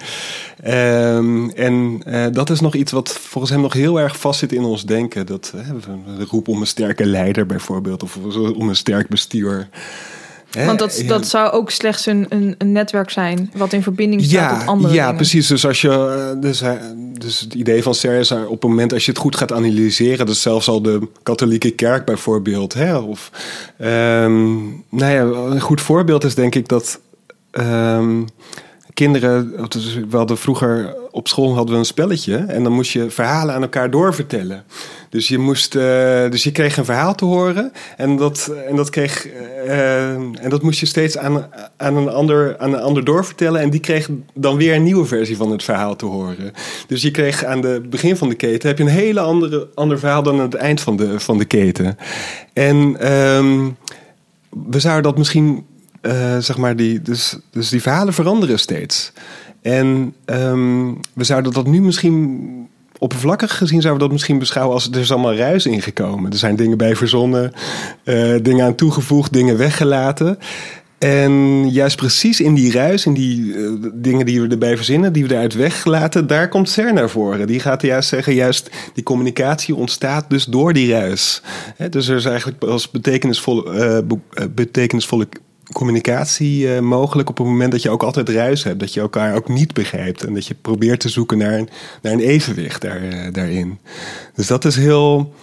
[0.62, 4.62] Ehm, en eh, dat is nog iets wat volgens hem nog heel erg vastzit in
[4.62, 5.26] ons denken.
[5.26, 5.54] Dat,
[6.16, 8.02] we roepen om een sterke leider bijvoorbeeld.
[8.02, 8.18] Of
[8.54, 9.68] om een sterk bestuur.
[10.50, 14.32] Want dat, dat zou ook slechts een, een, een, netwerk zijn wat in verbinding staat
[14.32, 15.16] ja, met andere Ja, dingen.
[15.16, 15.46] precies.
[15.46, 16.62] Dus, als je, eh, dus,
[17.18, 20.26] dus het idee van Ser is op het moment als je het goed gaat analyseren,
[20.26, 23.30] dus zelfs al de katholieke kerk bijvoorbeeld, hè, of
[23.78, 27.00] um, nou ja, een goed voorbeeld is denk ik dat
[27.52, 28.26] um,
[29.04, 29.50] kinderen,
[30.10, 33.62] we hadden vroeger op school hadden we een spelletje en dan moest je verhalen aan
[33.62, 34.64] elkaar doorvertellen.
[35.08, 35.82] Dus je, moest, uh,
[36.30, 39.28] dus je kreeg een verhaal te horen en dat, en dat, kreeg,
[39.66, 43.60] uh, en dat moest je steeds aan, aan, een ander, aan een ander doorvertellen.
[43.60, 46.52] En die kreeg dan weer een nieuwe versie van het verhaal te horen.
[46.86, 49.98] Dus je kreeg aan het begin van de keten heb je een hele andere ander
[49.98, 51.96] verhaal dan aan het eind van de, van de keten.
[52.52, 53.76] En um,
[54.50, 55.66] we zouden dat misschien,
[56.02, 59.12] uh, zeg maar, die, dus, dus die verhalen veranderen steeds.
[59.62, 64.88] En um, we zouden dat nu misschien oppervlakkig gezien zouden we dat misschien beschouwen als
[64.90, 66.30] er is allemaal ruis ingekomen.
[66.30, 67.52] Er zijn dingen bij verzonnen,
[68.04, 70.38] uh, dingen aan toegevoegd, dingen weggelaten.
[70.98, 75.26] En juist precies in die ruis, in die uh, dingen die we erbij verzinnen, die
[75.26, 77.46] we eruit weggelaten, daar komt CERN naar voren.
[77.46, 81.42] Die gaat juist zeggen, juist die communicatie ontstaat dus door die ruis.
[81.90, 84.04] Dus er is eigenlijk als betekenisvolle,
[84.54, 85.28] betekenisvolle
[85.72, 88.80] communicatie uh, mogelijk op het moment dat je ook altijd ruis hebt.
[88.80, 90.24] Dat je elkaar ook niet begrijpt.
[90.24, 91.68] En dat je probeert te zoeken naar een,
[92.02, 93.78] naar een evenwicht daar, uh, daarin.
[94.34, 95.34] Dus dat is heel.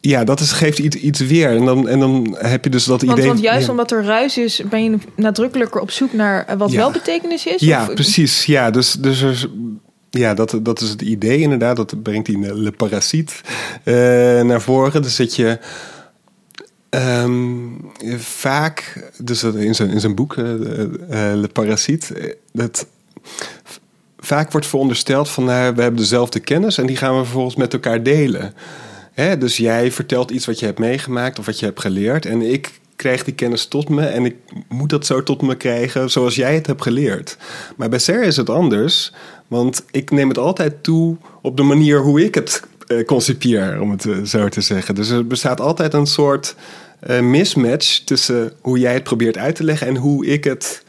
[0.00, 1.50] Ja, dat is, geeft iets, iets weer.
[1.50, 3.28] En dan, en dan heb je dus dat want, idee.
[3.30, 3.70] Want juist ja.
[3.70, 6.76] omdat er ruis is, ben je nadrukkelijker op zoek naar wat Ja.
[6.76, 7.60] wel betekenis is?
[7.60, 8.44] Ja, Of- precies.
[8.44, 9.48] Ja, dus, dus er
[10.18, 11.76] ja, dat, dat is het idee inderdaad.
[11.76, 13.40] Dat brengt die Le Parasiet
[13.84, 13.94] eh,
[14.40, 15.02] naar voren.
[15.02, 15.58] Dus dat je
[16.92, 20.44] ehm, vaak, dus in zijn, in zijn boek eh,
[21.34, 22.86] Le Parasiet, eh, dat
[24.18, 27.72] vaak wordt verondersteld van nou, we hebben dezelfde kennis en die gaan we vervolgens met
[27.72, 28.54] elkaar delen.
[29.12, 32.42] Hè, dus jij vertelt iets wat je hebt meegemaakt of wat je hebt geleerd en
[32.52, 34.36] ik krijg die kennis tot me en ik
[34.68, 37.36] moet dat zo tot me krijgen zoals jij het hebt geleerd.
[37.76, 39.12] Maar bij Ser is het anders,
[39.48, 42.62] want ik neem het altijd toe op de manier hoe ik het
[42.98, 44.94] eh, concipieer, om het eh, zo te zeggen.
[44.94, 46.54] Dus er bestaat altijd een soort
[47.00, 50.84] eh, mismatch tussen hoe jij het probeert uit te leggen en hoe ik het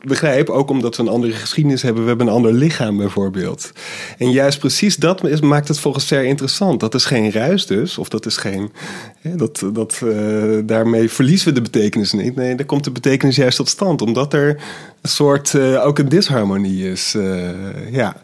[0.00, 2.02] begrijp, ook omdat we een andere geschiedenis hebben.
[2.02, 3.72] We hebben een ander lichaam bijvoorbeeld.
[4.18, 6.80] En juist precies dat is, maakt het volgens Ser interessant.
[6.80, 8.72] Dat is geen ruis dus, of dat is geen...
[9.22, 10.02] Dat, dat,
[10.64, 12.36] daarmee verliezen we de betekenis niet.
[12.36, 14.02] Nee, daar komt de betekenis juist tot stand.
[14.02, 14.48] Omdat er
[15.02, 17.16] een soort, ook een disharmonie is.
[17.90, 18.16] ja,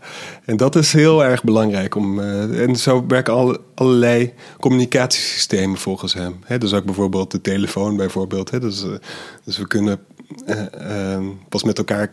[0.44, 1.94] en dat is heel erg belangrijk.
[1.94, 6.36] Om, eh, en zo werken al, allerlei communicatiesystemen volgens hem.
[6.44, 8.60] Hè, dus ook bijvoorbeeld de telefoon bijvoorbeeld.
[8.60, 8.90] Dus, eh,
[9.44, 9.98] dus we kunnen
[10.46, 12.12] eh, eh, pas met elkaar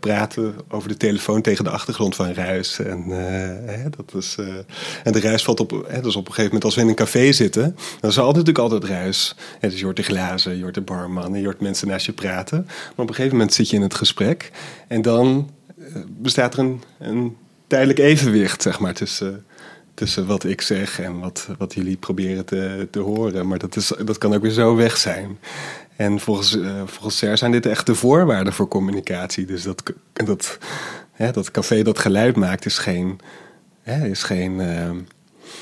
[0.00, 2.78] praten over de telefoon tegen de achtergrond van ruis.
[2.78, 3.04] En,
[3.96, 4.36] dat is,
[5.04, 5.70] en de ruis valt op,
[6.02, 8.46] dus op een gegeven moment als we in een café zitten, dan is er altijd
[8.46, 9.36] natuurlijk altijd ruis.
[9.58, 12.62] Hè, dus je hoort de glazen, je de barman, je hoort mensen naast je praten.
[12.66, 14.50] Maar op een gegeven moment zit je in het gesprek
[14.88, 15.50] en dan
[16.06, 16.58] bestaat er
[16.98, 19.44] een tijdelijk evenwicht, zeg maar, tussen
[19.96, 23.48] tussen wat ik zeg en wat, wat jullie proberen te, te horen.
[23.48, 25.38] Maar dat, is, dat kan ook weer zo weg zijn.
[25.96, 29.46] En volgens, eh, volgens Ser zijn dit echt de voorwaarden voor communicatie.
[29.46, 30.58] Dus dat, dat,
[31.12, 33.20] hè, dat café dat geluid maakt is geen...
[33.82, 34.90] Hè, is geen eh,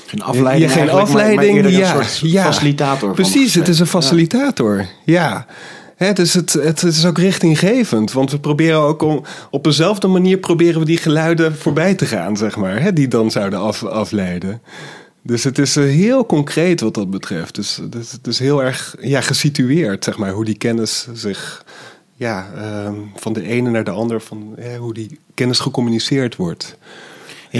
[0.05, 1.69] Geen afleiding, ja, geen eigenlijk, maar- maar afleiding.
[1.69, 2.43] ja, een soort ja.
[2.43, 3.13] facilitator.
[3.13, 4.85] Precies, het is een facilitator.
[5.05, 5.45] Ja.
[5.97, 8.11] Dus het, het, is ook richtinggevend.
[8.11, 12.37] Want we proberen ook om, op dezelfde manier proberen we die geluiden voorbij te gaan,
[12.37, 12.93] zeg maar.
[12.93, 14.61] Die dan zouden af, afleiden.
[15.21, 17.55] Dus het is eh, heel concreet wat dat betreft.
[17.55, 21.65] Dus dus het is heel erg ja, gesitueerd, zeg maar, hoe die kennis zich
[22.15, 26.77] ja, ehm, van de ene naar de ander, van ja, hoe die kennis gecommuniceerd wordt.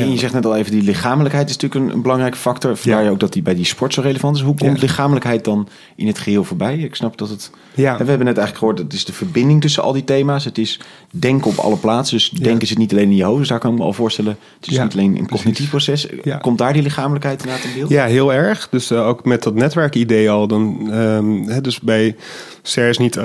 [0.02, 2.78] En je zegt net al even, die lichamelijkheid is natuurlijk een, een belangrijke factor.
[2.78, 3.10] Vandaar Ja.
[3.10, 4.42] ook dat die bij die sport zo relevant is.
[4.42, 6.78] Hoe komt lichamelijkheid dan in het geheel voorbij?
[6.78, 7.52] Ik snap dat het...
[7.74, 7.92] Ja.
[7.92, 10.46] We hebben net eigenlijk gehoord, het is de verbinding tussen al die thema's.
[10.46, 10.80] Het is
[11.10, 12.18] denken op alle plaatsen.
[12.18, 13.40] Dus denken zit niet alleen in je hoofd.
[13.40, 14.38] Dus daar kan ik me al voorstellen.
[14.60, 16.08] Het is niet alleen een cognitief proces.
[16.24, 16.38] Ja.
[16.38, 17.90] Komt daar die lichamelijkheid inderdaad in beeld?
[17.90, 18.68] Ja, heel erg.
[18.72, 20.48] Dus eh, ook met dat netwerkidee al.
[20.48, 22.16] Dan, ehm, dus bij
[22.62, 23.20] SER is niet...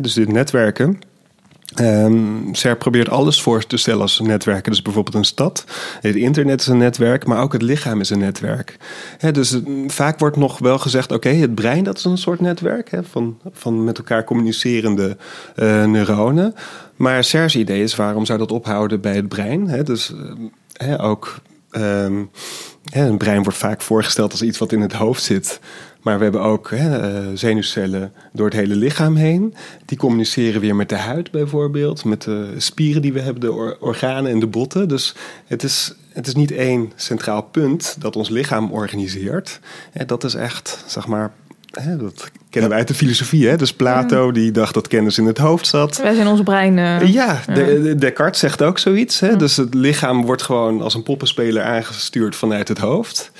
[0.00, 0.98] dus dit netwerken...
[2.52, 4.70] SER probeert alles voor te stellen als netwerken.
[4.72, 5.64] Dus bijvoorbeeld een stad.
[6.00, 8.76] Het internet is een netwerk, maar ook het lichaam is een netwerk.
[9.32, 11.12] Dus eh, vaak wordt nog wel gezegd...
[11.12, 12.90] oké, het brein dat is een soort netwerk...
[13.10, 15.16] Van, van met elkaar communicerende
[15.54, 16.54] eh, neuronen.
[16.96, 17.96] Maar SER's idee is...
[17.96, 19.68] waarom zou dat ophouden bij het brein?
[19.68, 19.82] Hè?
[19.82, 20.12] Dus
[20.72, 22.22] eh, ook ehm,
[22.90, 25.60] een brein wordt vaak voorgesteld als iets wat in het hoofd zit.
[26.08, 29.54] Maar we hebben ook hè, eh, zenuwcellen door het hele lichaam heen.
[29.84, 33.76] Die communiceren weer met de huid bijvoorbeeld, met de spieren die we hebben, de or-
[33.80, 34.88] organen en de botten.
[34.88, 35.14] Dus
[35.46, 39.60] het is, het is niet één centraal punt dat ons lichaam organiseert.
[40.06, 41.32] Dat is echt, zeg maar,
[41.98, 43.48] dat kennen we uit de filosofie.
[43.48, 43.56] Hè?
[43.56, 45.96] Dus Plato die dacht dat kennis in het hoofd zat.
[46.02, 46.78] Wij zijn ons brein.
[46.78, 49.20] eh, Ja, de, de- Descartes zegt ook zoiets.
[49.20, 49.36] Hè?
[49.36, 53.30] Dus het lichaam wordt gewoon als een poppenspeler aangestuurd vanuit het hoofd.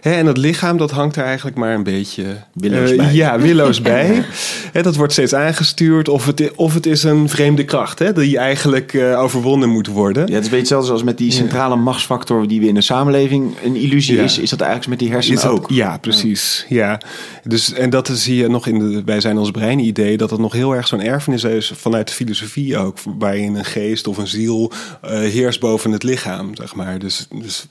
[0.00, 2.24] Hè, en het lichaam dat hangt er eigenlijk maar een beetje...
[2.52, 3.12] Willoos eh, bij.
[3.14, 4.24] Ja, willoos bij.
[4.72, 6.08] Hè, dat wordt steeds aangestuurd.
[6.08, 10.26] Of het, of het is een vreemde kracht hè, die eigenlijk eh, overwonnen moet worden.
[10.26, 12.80] Ja, het is een beetje hetzelfde als met die centrale machtsfactor die we in de
[12.80, 14.22] samenleving een illusie Ja.
[14.22, 14.38] is.
[14.38, 15.70] Is dat eigenlijk met die hersenen Is dat- ook?
[15.70, 16.66] Ja, precies.
[16.68, 17.00] Ja.
[17.44, 20.40] Dus, en dat zie je nog in de Wij zijn ons brein idee, dat het
[20.40, 24.26] nog heel erg zo'n erfenis is vanuit de filosofie ook, waarin een geest of een
[24.26, 26.98] ziel eh, heerst boven het lichaam, zeg maar.
[26.98, 27.66] Dus, dus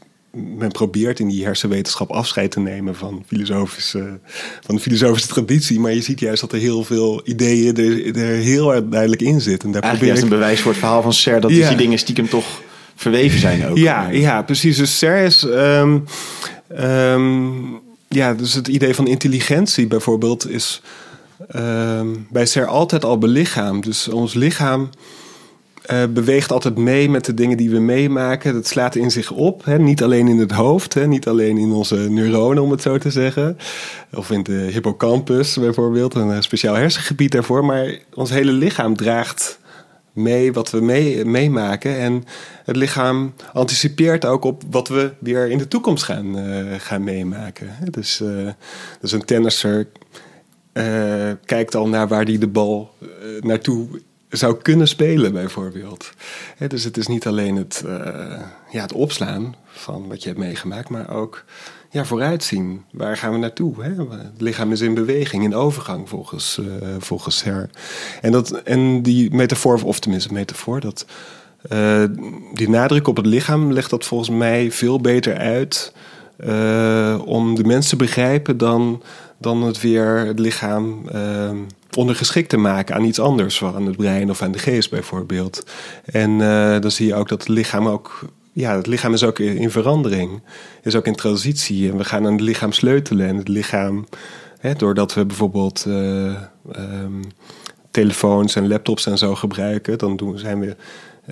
[0.57, 4.19] men probeert in die hersenwetenschap afscheid te nemen van, filosofische,
[4.65, 8.35] van de filosofische traditie, maar je ziet juist dat er heel veel ideeën er, er
[8.35, 9.67] heel erg duidelijk in zitten.
[9.67, 11.67] En daar Eigenlijk probeer juist ik een bewijs voor het verhaal van Ser dat Ja.
[11.67, 12.61] die dingen stiekem toch
[12.95, 13.77] verweven zijn ook.
[13.77, 14.77] Ja, ja precies.
[14.77, 15.43] Dus SER is.
[15.43, 15.99] ehm,
[18.15, 20.81] ja, dus het idee van intelligentie bijvoorbeeld is
[21.47, 23.83] ehm, bij SER altijd al belichaamd.
[23.83, 24.89] Dus ons lichaam
[25.81, 28.53] eh, beweegt altijd mee met de dingen die we meemaken.
[28.53, 29.65] Dat slaat in zich op.
[29.65, 29.79] Hè?
[29.79, 31.07] Niet alleen in het hoofd, hè?
[31.07, 33.57] niet alleen in onze neuronen, om het zo te zeggen.
[34.13, 37.65] Of in de hippocampus bijvoorbeeld, een eh, speciaal hersengebied daarvoor.
[37.65, 39.59] Maar ons hele lichaam draagt
[40.15, 41.97] mee wat we mee, meemaken.
[41.97, 42.23] En
[42.63, 47.69] het lichaam anticipeert ook op wat we weer in de toekomst gaan, eh, gaan meemaken.
[47.89, 48.49] Dus, eh,
[49.01, 49.87] dus een tennisser
[50.73, 52.93] eh, kijkt al naar waar hij de bal
[53.39, 53.87] naartoe
[54.29, 56.11] zou kunnen spelen, bijvoorbeeld.
[56.67, 60.89] Dus het is niet alleen het, eh, ja, het opslaan van wat je hebt meegemaakt,
[60.89, 61.43] maar ook
[61.89, 62.83] ja, vooruitzien.
[62.91, 63.83] Waar gaan we naartoe?
[63.83, 67.69] Het lichaam is in beweging, in overgang volgens, eh volgens Her.
[68.21, 71.05] En, dat, en die metafoor, of tenminste metafoor, dat,
[71.69, 72.03] eh,
[72.53, 75.93] die nadruk op het lichaam legt dat volgens mij veel beter uit
[77.25, 79.01] om de mens te begrijpen dan,
[79.37, 81.49] dan het weer het lichaam eh,
[81.97, 85.63] ondergeschikt te maken aan iets anders, aan het brein of aan de geest bijvoorbeeld.
[86.05, 88.29] En eh, dan zie je ook dat het lichaam ook.
[88.53, 90.41] Ja, het lichaam is ook in verandering,
[90.83, 91.91] is ook in transitie.
[91.91, 93.27] En we gaan aan het lichaam sleutelen.
[93.27, 94.05] En het lichaam,
[94.59, 96.25] hè, doordat we bijvoorbeeld eh,
[96.71, 97.21] ehm,
[97.91, 100.75] telefoons en laptops en zo gebruiken, dan doen, zijn we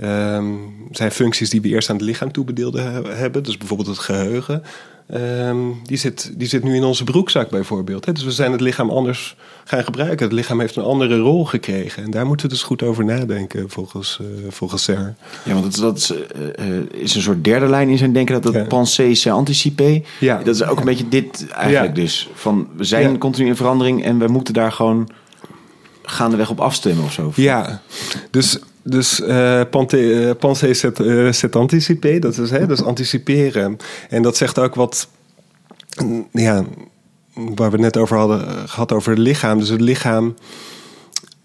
[0.02, 0.54] ehm,
[0.92, 3.44] zijn functies die we eerst aan het lichaam toebedeeld he- hebben.
[3.44, 4.64] Dus bijvoorbeeld het geheugen.
[5.08, 8.06] Ehm, die, zit, die zit nu in onze broekzak bijvoorbeeld.
[8.06, 8.12] Hè?
[8.12, 10.26] Dus we zijn het lichaam anders gaan gebruiken.
[10.26, 12.04] Het lichaam heeft een andere rol gekregen.
[12.04, 15.16] En daar moeten we dus goed over nadenken volgens, eh volgens Ser.
[15.44, 18.34] Ja, want dat, dat is, eh, eh, is een soort derde lijn in zijn denken.
[18.42, 18.68] Dat het Ja.
[18.68, 20.02] pensée c'est anticiper.
[20.20, 20.38] Ja.
[20.38, 22.02] Dat is ook een beetje dit eigenlijk Ja.
[22.02, 22.30] dus.
[22.34, 23.18] Van, we zijn Ja.
[23.18, 25.10] continu in verandering en we moeten daar gewoon
[26.04, 27.32] gaandeweg op afstemmen of zo.
[27.36, 27.82] Ja,
[28.32, 29.22] dus, dus
[30.40, 33.78] pensée c'est, eh, c'est anticiper, dat is, hè, is anticiperen.
[34.10, 35.08] En dat zegt ook wat,
[36.32, 36.64] ja,
[37.34, 39.60] waar we het net over hadden eh, gehad over het lichaam.
[39.60, 40.36] Dus het lichaam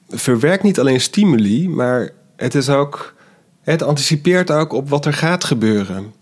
[0.09, 3.15] verwerkt niet alleen stimuli, maar het is ook,
[3.63, 6.13] het anticipeert ook op wat er gaat gebeuren.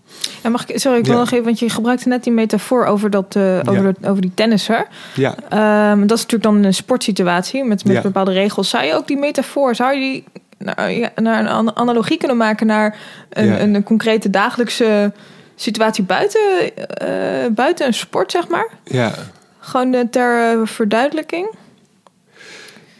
[0.42, 1.20] En mag ik, sorry, ik wil Ja.
[1.20, 3.82] nog even, want je gebruikte net die metafoor over, dat, eh, over, Ja.
[3.82, 4.86] dat- over die tennisser.
[5.14, 8.02] Ja, Ehm, dat is natuurlijk dan een sportsituatie met, met Ja.
[8.02, 8.68] bepaalde regels.
[8.68, 10.24] Zou je ook die metafoor, zou je die
[10.58, 12.96] naar, ja, naar een an- analogie kunnen maken naar
[13.30, 13.60] een, Ja.
[13.60, 15.12] een, concrete dagelijkse
[15.54, 18.68] situatie buiten, eh, buiten een sport, zeg maar?
[18.84, 19.12] ja.
[19.58, 21.50] Gewoon eh, ter eh, verduidelijking.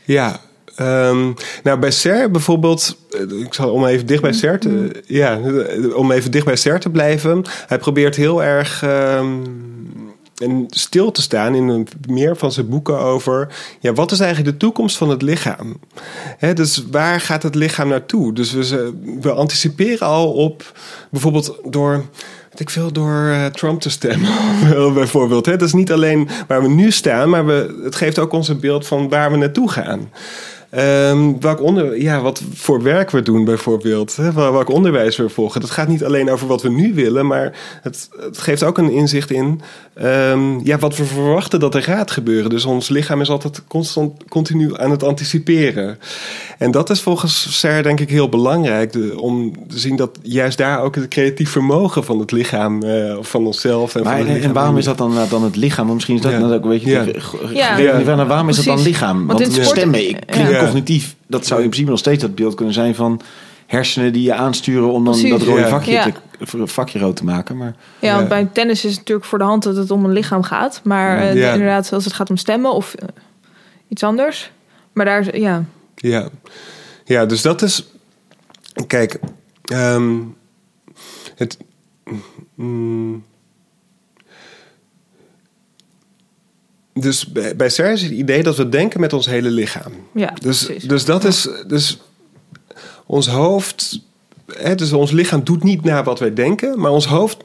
[0.05, 0.37] Ja,
[0.77, 2.97] ehm, nou bij Ser bijvoorbeeld,
[3.45, 6.81] ik zal om even dicht bij Ser te, ja, eh, om even dicht bij Ser
[6.81, 7.45] te blijven.
[7.67, 9.35] Hij probeert heel erg ehm,
[10.43, 13.49] en stil te staan in meer van zijn boeken over,
[13.81, 15.77] ja, wat is eigenlijk de toekomst van het lichaam?
[16.39, 18.33] Hè, dus waar gaat het lichaam naartoe?
[18.33, 20.79] Dus we, we anticiperen al op,
[21.11, 22.05] bijvoorbeeld door
[22.61, 24.31] ik veel, door eh, Trump te stemmen,
[24.95, 25.47] bijvoorbeeld.
[25.47, 25.57] Hè?
[25.57, 28.61] Dat is niet alleen waar we nu staan, maar we, het geeft ook ons een
[28.61, 30.11] beeld van waar we naartoe gaan.
[30.77, 34.17] Ehm, welk onder, ja, wat voor werk we doen bijvoorbeeld.
[34.17, 34.33] Hè?
[34.33, 35.61] Wel- Welk onderwijs we volgen.
[35.61, 38.91] Dat gaat niet alleen over wat we nu willen, maar het, het geeft ook een
[38.91, 39.61] inzicht in
[39.95, 42.51] ehm, ja, wat we verwachten dat er gaat gebeuren.
[42.51, 45.99] Dus ons lichaam is altijd constant, continu aan het anticiperen.
[46.59, 48.93] En dat is volgens Ser denk ik heel belangrijk.
[48.93, 53.19] De, om te zien dat juist daar ook het creatief vermogen van het lichaam, eh,
[53.19, 53.95] of van onszelf.
[53.95, 55.83] En, Maar, van het en, lichaam en waarom is dat dan, dan het lichaam?
[55.85, 56.39] Want misschien is dat Ja.
[56.39, 56.91] dan ook een beetje...
[56.91, 57.05] Ja.
[57.05, 57.21] te-
[57.55, 57.77] Ja.
[57.79, 58.27] Ja.
[58.27, 59.27] waarom is dat dan lichaam?
[59.27, 60.19] Want Want, in sport- stemmen ik-.
[60.67, 61.17] Cognitief.
[61.27, 63.21] Dat zou in principe nog steeds dat beeld kunnen zijn van...
[63.67, 65.31] hersenen die je aansturen om dan Precies.
[65.31, 66.13] dat rode vakje, Ja.
[66.39, 67.57] te, vakje rood te maken.
[67.57, 68.29] Maar Ja, want Ja.
[68.29, 70.81] bij tennis is het natuurlijk voor de hand dat het om een lichaam gaat.
[70.85, 73.09] Maar eh, inderdaad, als het gaat om stemmen of eh,
[73.89, 74.51] iets anders.
[74.93, 76.29] Maar daar is, ja, Ja,
[77.05, 77.87] ja dus dat is.
[78.87, 79.19] Kijk,
[79.65, 80.15] ehm,
[81.35, 81.59] het.
[82.55, 83.25] mm,
[87.01, 89.93] dus bij, bij is het idee dat we denken met ons hele lichaam.
[90.15, 90.85] ja Dus, precies.
[90.85, 91.49] dus dat is.
[91.67, 91.99] Dus
[93.07, 94.01] ons hoofd.
[94.53, 97.37] Hè, dus ons lichaam doet niet naar wat wij denken, maar ons hoofd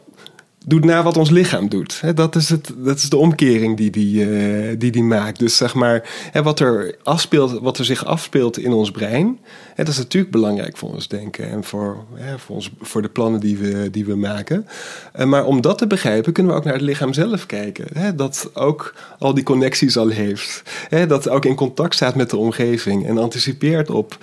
[0.65, 2.01] doet naar wat ons lichaam doet.
[2.15, 5.39] Dat, is het, dat is de omkering die die, eh, die die maakt.
[5.39, 6.09] Dus zeg maar,
[6.43, 9.39] wat, er afspeelt, wat er zich afspeelt in ons brein,
[9.75, 11.97] dat is natuurlijk belangrijk voor ons denken en voor,
[12.37, 14.67] voor, ons, voor de plannen die we, die we maken.
[15.13, 18.15] Eh, maar om dat te begrijpen, kunnen we ook naar het lichaam zelf kijken.
[18.15, 20.63] Dat ook al die connecties al heeft.
[21.07, 24.17] Dat ook in contact staat met de omgeving en anticipeert op,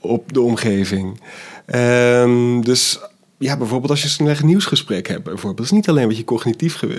[0.00, 1.20] op de omgeving.
[1.66, 3.00] Ehm, dus
[3.40, 5.56] ja, bijvoorbeeld als je een nieuwsgesprek hebt, bijvoorbeeld.
[5.56, 6.90] Dat is niet alleen wat je cognitief eh,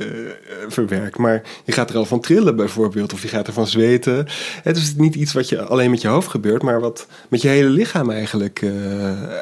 [0.67, 3.13] verwerkt, maar je gaat er al van trillen, bijvoorbeeld.
[3.13, 4.27] Of je gaat ervan zweten.
[4.63, 7.47] Het is niet iets wat je alleen met je hoofd gebeurt, maar wat met je
[7.47, 8.71] hele lichaam eigenlijk, eh,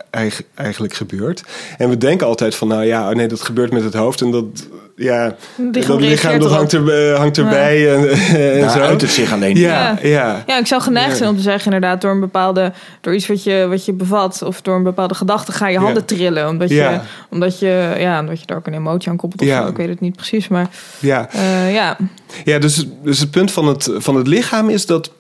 [0.10, 1.44] eig- eigenlijk gebeurt.
[1.78, 4.22] En we denken altijd van, nou ja, oh nee, dat gebeurt met het hoofd.
[4.22, 4.68] En dat,
[5.00, 7.94] ja, Het lichaam dat lichaam dat hangt, er, hangt erbij.
[7.96, 8.10] En,
[8.54, 8.80] en daar zo.
[8.80, 9.58] uit het zich alleen.
[9.58, 10.44] Ja, ja.
[10.48, 11.16] Ja, ik zou geneigd Ja.
[11.16, 14.42] zijn om te zeggen, inderdaad, door een bepaalde, door iets wat je, wat je bevat
[14.42, 15.80] of door een bepaalde gedachte ga je Ja.
[15.82, 16.48] handen trillen.
[16.48, 16.92] Omdat, Ja.
[16.92, 19.42] je, omdat, je, ja, omdat je daar ook een emotie aan koppelt.
[19.42, 19.62] Of Ja.
[19.62, 20.68] zo, ik weet het niet precies, maar
[21.00, 21.30] ja.
[21.32, 21.98] eh, ja.
[22.44, 25.12] Ja, dus, dus het punt van het, van het lichaam is dat,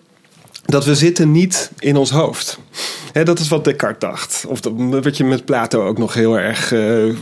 [0.65, 2.60] dat we zitten niet in ons hoofd.
[3.13, 4.46] Hè, dat is wat Descartes dacht.
[4.48, 7.13] Of dat, wat je met Plato ook nog heel erg eh eh,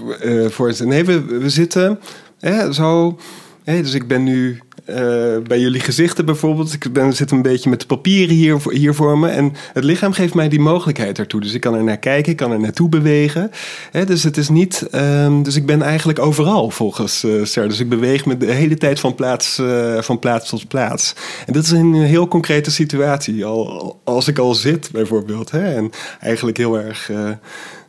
[0.50, 2.00] voor Nee, we, we zitten
[2.40, 3.18] hè, zo...
[3.64, 6.74] Hè, dus ik ben nu eh, bij jullie gezichten bijvoorbeeld.
[6.74, 9.30] Ik ben, zit een beetje met de papieren hier, hier voor me.
[9.30, 11.42] En het lichaam geeft mij die mogelijkheid ertoe.
[11.42, 13.52] Dus ik kan er naar kijken, ik kan er naartoe bewegen.
[13.92, 14.88] Hè, dus het is niet.
[14.92, 17.68] ehm, dus ik ben eigenlijk overal volgens eh Ser.
[17.68, 21.16] Dus ik beweeg me de hele tijd van plaats, eh, van plaats tot plaats.
[21.46, 23.46] En dat is een heel concrete situatie.
[23.46, 25.52] Al, als ik al zit bijvoorbeeld.
[25.52, 27.12] Hè, en eigenlijk heel erg.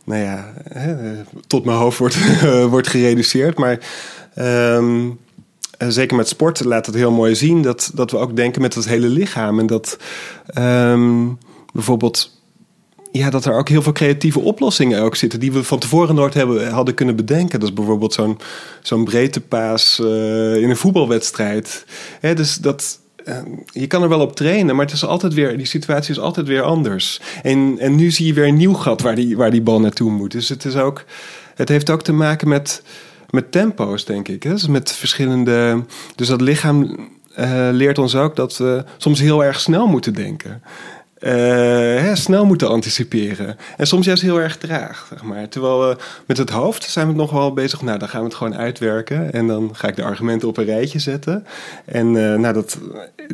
[0.05, 0.53] nou ja,
[1.47, 2.17] tot mijn hoofd wordt,
[2.73, 3.57] wordt gereduceerd.
[3.57, 3.79] Maar.
[4.35, 5.09] Ehm,
[5.77, 8.75] eh, zeker met sport laat het heel mooi zien dat, dat we ook denken met
[8.75, 9.59] het hele lichaam.
[9.59, 9.97] En dat
[10.45, 11.27] ehm,
[11.73, 12.37] bijvoorbeeld.
[13.11, 16.33] Ja, dat er ook heel veel creatieve oplossingen ook zitten die we van tevoren nooit
[16.33, 17.59] hebben, hadden kunnen bedenken.
[17.59, 18.37] Dat is bijvoorbeeld zo'n
[18.81, 21.85] zo'n breedtepaas eh in een voetbalwedstrijd.
[22.21, 25.65] Dus dat, eh, je kan er wel op trainen, maar het is altijd weer, die
[25.65, 27.21] situatie is altijd weer anders.
[27.43, 30.11] En, en nu zie je weer een nieuw gat waar die, waar die bal naartoe
[30.11, 30.31] moet.
[30.31, 31.03] Dus het, is ook,
[31.55, 32.81] het heeft ook te maken met,
[33.29, 34.43] met tempo's, denk ik.
[34.43, 34.49] Hè?
[34.49, 35.83] Dus met verschillende.
[36.15, 40.61] Dus dat lichaam eh, leert ons ook dat we soms heel erg snel moeten denken.
[41.19, 41.31] Eh,
[42.01, 43.57] hè, snel moeten anticiperen.
[43.77, 45.49] En soms juist heel erg traag, zeg maar.
[45.49, 47.81] Terwijl we met het hoofd zijn we nog wel bezig.
[47.81, 49.33] Nou, dan gaan we het gewoon uitwerken.
[49.33, 51.45] En dan ga ik de argumenten op een rijtje zetten.
[51.85, 52.77] En eh, nou, dat,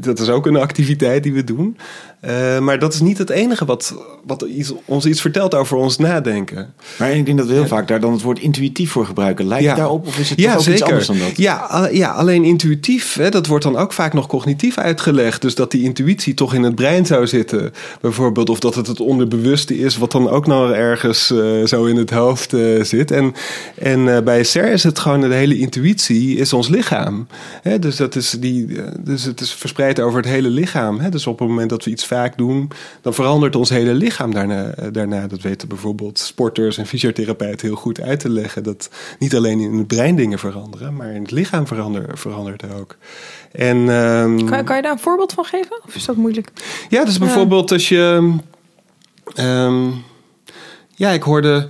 [0.01, 1.77] dat is ook een activiteit die we doen.
[2.19, 3.95] Eh, maar dat is niet het enige wat,
[4.25, 6.73] wat iets, ons iets vertelt over ons nadenken.
[6.97, 9.47] Maar ik denk dat we heel vaak daar dan het woord intuïtief voor gebruiken.
[9.47, 9.69] Lijkt Ja.
[9.69, 11.37] het daarop of is het Ja, toch ook iets anders dan dat?
[11.37, 15.41] Ja, ja, alleen intuïtief, hè, dat wordt dan ook vaak nog cognitief uitgelegd.
[15.41, 18.49] Dus dat die intuïtie toch in het brein zou zitten, bijvoorbeeld.
[18.49, 22.09] Of dat het het onderbewuste is, wat dan ook nog ergens eh, zo in het
[22.09, 23.11] hoofd eh, zit.
[23.11, 23.33] En,
[23.75, 27.27] en eh, bij SER is het gewoon de hele intuïtie, is ons lichaam.
[27.61, 30.99] Hè, dus, dat is die, dus het is verspreid over het hele lichaam.
[30.99, 31.09] Hè.
[31.09, 34.73] Dus op het moment dat we iets vaak doen, dan verandert ons hele lichaam daarna.
[34.91, 35.27] daarna.
[35.27, 38.63] Dat weten bijvoorbeeld sporters en fysiotherapeuten heel goed uit te leggen.
[38.63, 42.97] Dat niet alleen in het brein dingen veranderen, maar in het lichaam verander, verandert ook.
[43.57, 45.79] En, ehm, Kan, kan je daar een voorbeeld van geven?
[45.87, 46.51] Of is dat moeilijk?
[46.89, 48.35] ja, dus bijvoorbeeld als je.
[49.35, 49.89] ehm,
[50.95, 51.69] ja, ik hoorde.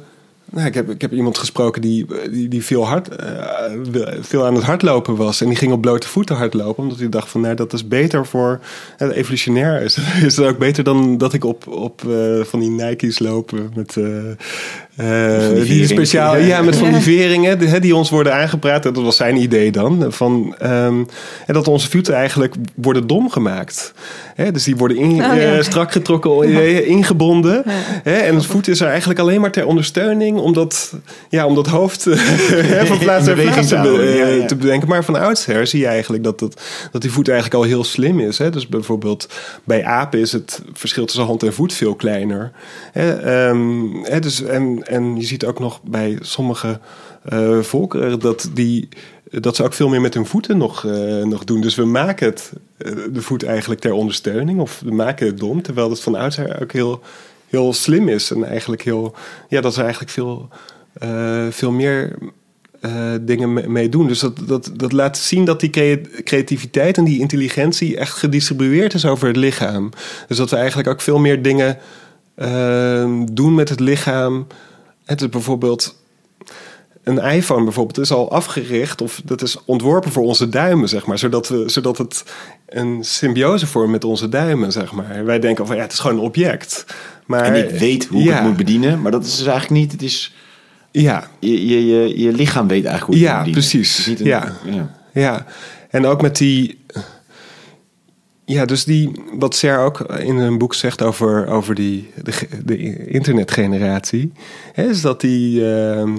[0.52, 3.36] Nou, ik, heb, ik heb iemand gesproken die, die, die veel, hard, eh,
[4.20, 5.42] veel aan het hardlopen was.
[5.42, 6.84] En die ging op blote voeten hardlopen.
[6.84, 8.60] Omdat hij dacht van nou, dat is beter voor.
[8.98, 12.70] eh, evolutionair is, is het ook beter dan dat ik op, op eh, van die
[12.70, 13.52] Nike's loop.
[13.76, 13.98] Met,
[14.96, 15.88] eh, eh, die die veringen.
[15.88, 18.84] speciaal, ja, met van die veringen die, die ons worden aangepraat.
[18.84, 20.06] Dat was zijn idee dan.
[20.10, 21.04] Van, ehm,
[21.46, 23.94] en dat onze voeten eigenlijk worden dom gemaakt.
[24.36, 25.34] Hè, dus die worden in, Oh, ja.
[25.38, 27.64] eh, strak getrokken, eh, ingebonden.
[28.04, 30.38] Hè, en het voet is er eigenlijk alleen maar ter ondersteuning.
[30.38, 30.94] Om dat,
[31.30, 32.18] ja, om dat hoofd eh,
[32.84, 34.88] van plaats naar plaats te, be- eh, bedenken.
[34.88, 38.20] Maar van oudsher zie je eigenlijk dat, dat, dat die voet eigenlijk al heel slim
[38.20, 38.38] is.
[38.38, 38.50] Hè?
[38.50, 39.30] Dus bijvoorbeeld
[39.64, 42.52] bij apen is het verschil tussen hand en voet veel kleiner.
[42.92, 43.14] Hè?
[43.14, 46.80] Ehm, dus, en, en je ziet ook nog bij sommige
[47.26, 48.90] eh, volkeren dat, die,
[49.32, 51.62] dat ze ook veel meer met hun voeten nog, eh, nog doen.
[51.62, 54.60] Dus we maken het, eh, de voet eigenlijk ter ondersteuning.
[54.60, 55.62] Of we maken het dom.
[55.62, 57.02] Terwijl het van oudsher ook heel,
[57.48, 58.32] heel slim is.
[58.32, 59.16] En eigenlijk heel,
[59.50, 60.50] ja, dat er eigenlijk veel,
[61.50, 62.18] veel meer
[63.22, 64.08] dingen mee- doen.
[64.08, 68.94] Dus dat, dat, dat laat zien dat die crea- creativiteit en die intelligentie echt gedistribueerd
[68.94, 69.90] is over het lichaam.
[70.28, 71.78] Dus dat we eigenlijk ook veel meer dingen
[73.32, 74.48] doen met het lichaam.
[75.06, 75.96] Het is bijvoorbeeld
[77.04, 81.18] een iPhone bijvoorbeeld is al afgericht of dat is ontworpen voor onze duimen, zeg maar,
[81.20, 82.24] zodat, we, zodat het
[82.66, 85.26] een symbiose vormt met onze duimen, zeg maar.
[85.26, 86.86] Wij denken van ja, het is gewoon een object.
[87.26, 89.92] Maar, En ik weet hoe ik het moet bedienen, maar dat is dus eigenlijk niet.
[89.92, 90.34] Het is,
[90.92, 93.80] Ja, je, je, je, je lichaam weet eigenlijk hoe je Ja, het moet bedienen.
[93.82, 93.98] precies.
[93.98, 94.54] Het is niet een- Ja.
[94.66, 94.96] ja.
[95.14, 95.46] Ja,
[95.90, 96.86] en ook met die.
[98.46, 102.48] Ja, dus die, wat Ser ook in een boek zegt over, over die, de, ge-
[102.66, 104.32] de internetgeneratie,
[104.74, 105.74] hè, is dat die.
[105.74, 106.18] ehm,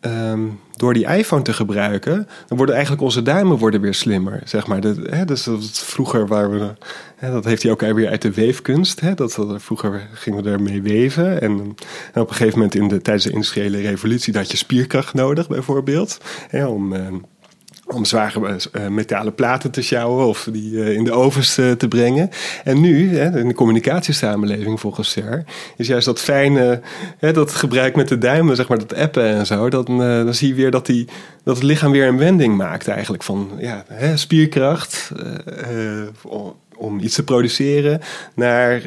[0.00, 0.40] ehm,
[0.76, 4.80] door die iPhone te gebruiken, dan worden eigenlijk onze duimen worden weer slimmer, zeg maar.
[4.80, 6.72] De, hè, dus dat vroeger waar we,
[7.16, 9.00] hè, dat heeft hij ook weer uit de weefkunst.
[9.00, 11.60] Hè, dat, dat- vroeger gingen we ermee weven en,
[12.14, 15.48] op een gegeven moment in de, tijdens de industriële revolutie dat had je spierkracht nodig,
[15.48, 17.14] bijvoorbeeld, hè, om ehm,
[17.86, 21.88] om zware eh, metalen platen te sjouwen of die eh, in de ovens eh, te
[21.88, 22.30] brengen.
[22.64, 25.44] En nu, in de communicatiesamenleving volgens SER,
[25.76, 26.80] is juist dat fijne,
[27.32, 30.54] dat gebruik met de duimen, zeg maar, dat appen en zo, eh, dan zie je
[30.54, 31.08] weer dat, die,
[31.44, 33.84] dat het lichaam weer een wending maakt eigenlijk van ja,
[34.14, 35.10] spierkracht.
[36.76, 38.00] om- iets te produceren
[38.34, 38.82] naar,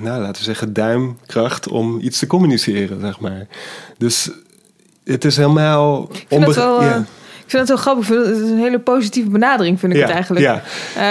[0.00, 3.46] nou, laten we zeggen, duimkracht om iets te communiceren, zeg maar.
[3.98, 4.30] Dus
[5.04, 6.02] het is helemaal...
[6.12, 6.82] Ik vind het onbe- wel...
[6.82, 7.04] ja.
[7.50, 8.08] Ik vind het wel grappig.
[8.28, 10.44] Het is een hele positieve benadering, vind ik Ja, het eigenlijk.
[10.44, 10.62] ja.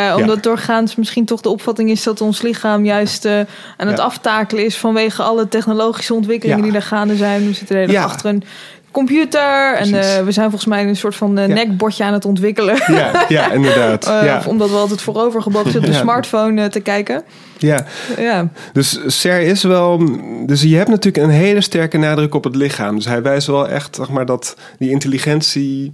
[0.09, 3.39] Eh, omdat doorgaans misschien toch de opvatting is dat ons lichaam juist eh,
[3.77, 4.03] aan het Ja.
[4.03, 6.63] aftakelen is vanwege alle technologische ontwikkelingen Ja.
[6.63, 7.45] die daar gaande zijn.
[7.47, 8.07] We zitten de hele dag Ja.
[8.07, 8.43] achter een
[8.91, 11.45] computer en eh, we zijn volgens mij een soort van Ja.
[11.45, 12.75] nekbordje aan het ontwikkelen.
[12.87, 14.05] Ja, ja inderdaad.
[14.05, 14.37] Ja.
[14.37, 16.03] of omdat we altijd voorovergebogen zitten op de Ja.
[16.03, 17.23] smartphone te kijken.
[17.57, 17.85] ja.
[18.17, 18.47] Ja.
[18.73, 20.01] Dus Ser is wel.
[20.45, 22.95] Dus je hebt natuurlijk een hele sterke nadruk op het lichaam.
[22.95, 25.93] Dus hij wijst wel echt, zeg maar, dat die intelligentie.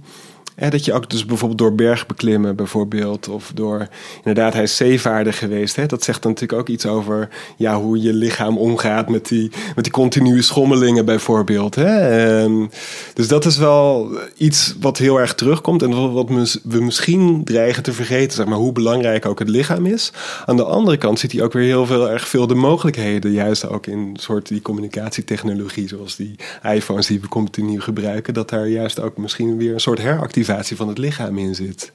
[0.58, 3.28] Dat je ook dus bijvoorbeeld door bergbeklimmen bijvoorbeeld.
[3.28, 5.76] Of door, inderdaad, hij is zeevaarder geweest.
[5.76, 9.50] Hè, dat zegt dan natuurlijk ook iets over ja, hoe je lichaam omgaat met die,
[9.74, 11.74] met die continue schommelingen bijvoorbeeld.
[11.74, 11.98] Hè.
[12.42, 12.66] Ehm,
[13.14, 15.82] dus dat is wel iets wat heel erg terugkomt.
[15.82, 16.28] En wat
[16.62, 18.36] we misschien dreigen te vergeten.
[18.36, 20.12] Zeg maar, hoe belangrijk ook het lichaam is.
[20.46, 23.32] Aan de andere kant ziet hij ook weer heel veel, erg veel de mogelijkheden.
[23.32, 25.88] Juist ook in soort die communicatietechnologie.
[25.88, 28.34] Zoals die iPhones die we continu gebruiken.
[28.34, 30.44] Dat daar juist ook misschien weer een soort heractivatie
[30.76, 31.92] van het lichaam in zit.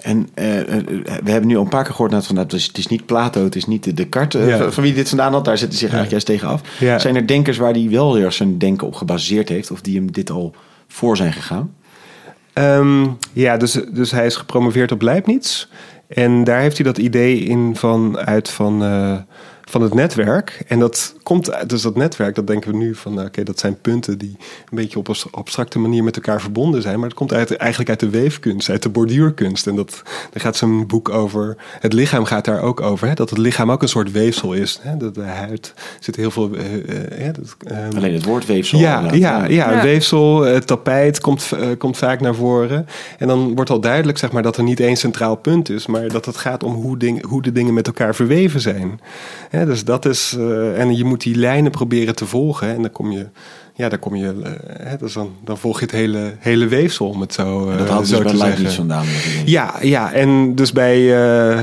[0.00, 0.84] En eh, eh,
[1.24, 2.86] we hebben nu al een paar keer gehoord dat van, nou, het, is, het is
[2.86, 4.70] niet Plato, het is niet de Descartes eh, Ja.
[4.70, 5.44] van- wie dit vandaan had.
[5.44, 6.78] Daar zitten zich eigenlijk juist tegen af.
[6.78, 6.98] Ja.
[6.98, 10.12] Zijn er denkers waar hij wel erg zijn denken op gebaseerd heeft of die hem
[10.12, 10.54] dit al
[10.88, 11.74] voor zijn gegaan?
[12.52, 15.66] Ehm, ja, dus, dus hij is gepromoveerd op Leibniz.
[16.08, 19.16] En daar heeft hij dat idee in van, uit van, eh,
[19.70, 20.62] van het netwerk.
[20.68, 23.58] En dat komt uit, dus dat netwerk, dat denken we nu van, nou, oké, dat
[23.58, 26.98] zijn punten die een beetje op een abstracte manier met elkaar verbonden zijn.
[26.98, 29.66] Maar dat komt uit, eigenlijk uit de weefkunst, uit de borduurkunst.
[29.66, 31.56] En dat, daar gaat zijn boek over.
[31.80, 33.08] Het lichaam gaat daar ook over.
[33.08, 33.14] Hè?
[33.14, 34.78] Dat het lichaam ook een soort weefsel is.
[34.82, 34.96] Hè?
[34.96, 36.50] Dat de huid zit heel veel.
[36.54, 38.78] eh, eh, ja, dat, ehm, Alleen het woord weefsel.
[38.78, 39.82] ja, ja, ja, Ja.
[39.82, 42.86] weefsel, eh, tapijt komt, eh, komt vaak naar voren.
[43.18, 46.08] En dan wordt al duidelijk zeg maar, dat er niet één centraal punt is, maar
[46.08, 49.00] dat het gaat om hoe, ding, hoe de dingen met elkaar verweven zijn.
[49.50, 52.68] Hè, dus dat is, eh, en je moet die lijnen proberen te volgen.
[52.68, 53.26] En dan kom je,
[53.80, 54.52] ja, dan kom je, eh,
[54.86, 57.86] hè, dus dan, dan volg je het hele, hele weefsel, om het zo, En eh,
[57.86, 59.04] dat zo dus bij Leibniz vandaan.
[59.44, 61.58] Ja, ja, en dus bij, eh,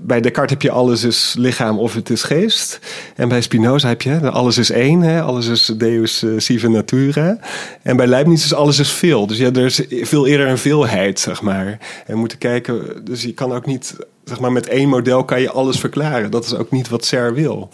[0.00, 2.80] bij Descartes heb je alles is lichaam of het is geest.
[3.16, 7.38] En bij Spinoza heb je alles is één, hè, alles is deus eh, sive natura.
[7.82, 9.26] En bij Leibniz is alles is veel.
[9.26, 11.78] Dus ja, er is veel eerder een veelheid, zeg maar.
[12.06, 15.50] En moeten kijken, dus je kan ook niet, zeg maar, met één model kan je
[15.50, 16.30] alles verklaren.
[16.30, 17.68] Dat is ook niet wat Ser wil.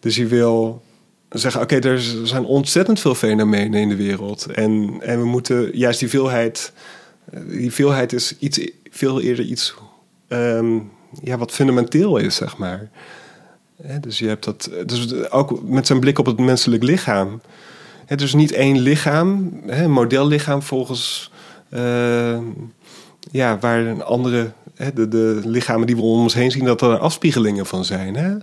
[0.00, 0.82] Dus je wil
[1.28, 4.46] zeggen, oké, er zijn ontzettend veel fenomenen in de wereld.
[4.46, 6.72] En, en we moeten juist die veelheid
[7.32, 9.74] die veelheid is iets, veel eerder iets
[10.28, 10.78] ehm,
[11.22, 12.90] ja, wat fundamenteel is, zeg maar.
[14.00, 17.40] Dus je hebt dat, dus ook met zijn blik op het menselijk lichaam.
[18.06, 21.30] Het is niet één lichaam, een modellichaam volgens
[21.68, 22.38] eh,
[23.30, 24.52] ja, waar een andere,
[24.94, 28.16] de, de lichamen die we om ons heen zien, dat er afspiegelingen van zijn.
[28.16, 28.34] Hè?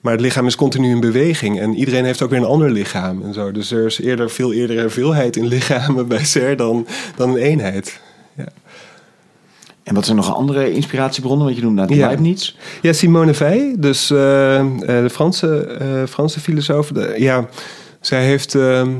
[0.00, 3.22] Maar het lichaam is continu in beweging en iedereen heeft ook weer een ander lichaam
[3.22, 3.52] en zo.
[3.52, 7.36] Dus er is eerder, veel eerder een veelheid in lichamen bij Ser dan, dan een
[7.36, 8.00] eenheid.
[8.36, 8.44] Ja.
[9.82, 11.44] En wat zijn nog andere inspiratiebronnen?
[11.44, 12.06] Want je noemt naar Ja.
[12.06, 12.54] Leibniz.
[12.82, 16.88] Ja, Simone Weil, dus eh, eh, de Franse, eh, Franse filosoof.
[16.88, 17.48] de- ja,
[18.00, 18.90] zij heeft ehm,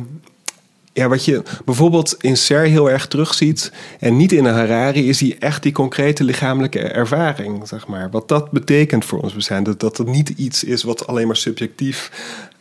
[0.93, 5.19] ja, wat je bijvoorbeeld in Ser heel erg terugziet en niet in een Harari, is
[5.19, 8.11] die echt die concrete lichamelijke ervaring, zeg maar.
[8.11, 9.63] Wat dat betekent voor ons bestaan.
[9.63, 12.11] Dat, dat niet iets is wat alleen maar subjectief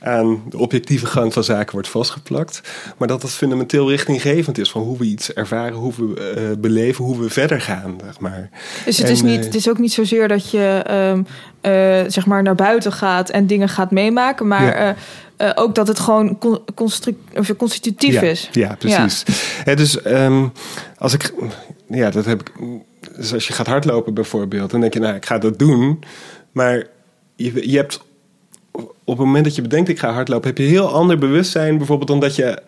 [0.03, 2.61] aan de objectieve gang van zaken wordt vastgeplakt.
[2.97, 7.05] Maar dat het fundamenteel richtinggevend is van hoe we iets ervaren, hoe we uh, beleven,
[7.05, 7.99] hoe we verder gaan.
[8.03, 8.49] Zeg maar.
[8.85, 11.25] Dus het, is, niet, uh, het is ook niet zozeer dat je um,
[11.61, 11.71] uh,
[12.07, 14.77] zeg maar naar buiten gaat en dingen gaat meemaken, maar.
[14.77, 14.95] Ja.
[15.37, 16.37] Uh, ook dat het gewoon
[17.35, 18.49] of constitutief ja, is.
[18.51, 19.23] Ja, precies.
[19.65, 19.75] Ja.
[19.75, 20.51] dus um,
[20.97, 21.33] als ik,
[21.89, 22.51] ja, dat heb ik.
[23.15, 26.03] Dus als je gaat hardlopen bijvoorbeeld, dan denk je, nou, ik ga dat doen.
[26.51, 26.87] Maar
[27.35, 28.01] je, je hebt
[28.71, 31.77] op het moment dat je bedenkt, ik ga hardlopen, heb je een heel ander bewustzijn,
[31.77, 32.61] bijvoorbeeld, dan dat je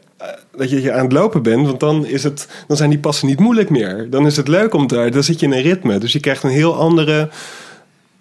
[0.57, 3.39] dat je aan het lopen bent, want dan, is het, dan zijn die passen niet
[3.39, 4.09] moeilijk meer.
[4.09, 5.97] Dan is het leuk om te dan zit je in een ritme.
[5.97, 7.29] Dus je krijgt een heel andere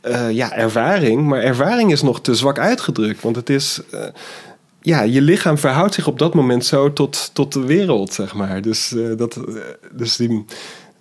[0.08, 1.26] uh, ja, ervaring.
[1.26, 3.80] Maar ervaring is nog te zwak uitgedrukt, want het is.
[3.94, 4.00] Uh,
[4.80, 8.62] ja, je lichaam verhoudt zich op dat moment zo tot, tot de wereld, zeg maar.
[8.62, 9.40] Dus, dat,
[9.92, 10.44] dus die,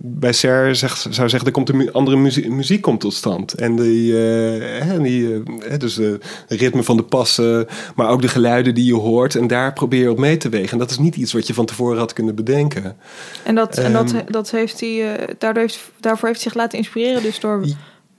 [0.04, 3.54] bij Ser zegt, zou zeggen, er komt een andere muziek, muziek komt tot stand.
[3.54, 8.74] En die, uh, die uh, dus de ritme van de passen, maar ook de geluiden
[8.74, 9.36] die je hoort.
[9.36, 10.72] En daar probeer je op mee te wegen.
[10.72, 12.98] En dat is niet iets wat je van tevoren had kunnen bedenken.
[13.44, 16.78] En, dat, um, en dat, dat heeft hij, daardoor heeft, daarvoor heeft hij zich laten
[16.78, 17.66] inspireren, dus door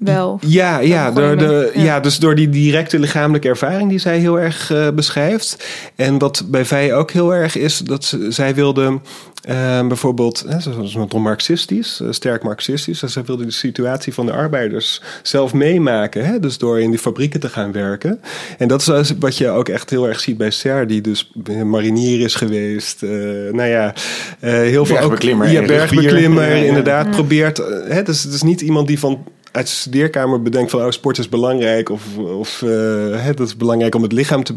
[0.04, 0.38] wel.
[0.46, 1.82] Ja, ja, door de, ja.
[1.82, 2.00] ja.
[2.00, 5.64] dus door die directe lichamelijke ervaring die zij heel erg uh, beschrijft.
[5.96, 9.00] En wat bij Vij ook heel erg is, dat ze, zij wilde
[9.48, 13.00] uh, bijvoorbeeld, hè, ze was nogal marxistisch, uh, sterk marxistisch.
[13.00, 16.24] Dus zij wilde de situatie van de arbeiders zelf meemaken.
[16.24, 18.20] Hè, dus door in die fabrieken te gaan werken.
[18.58, 21.32] En dat is wat je ook echt heel erg ziet bij Ser, die dus
[21.64, 23.02] marinier is geweest.
[23.02, 23.10] Uh,
[23.52, 23.94] nou ja,
[24.40, 25.00] heel veel ook...
[25.00, 25.50] Bergbeklimmer.
[25.50, 27.10] Ja, bergbeklimmer, ja, ja, inderdaad.
[27.10, 30.90] Probeert, hè, dus het is niet iemand die van uit de studeerkamer bedenkt van oh,
[30.90, 34.54] sport is belangrijk of, of uh, het is belangrijk om het lichaam te,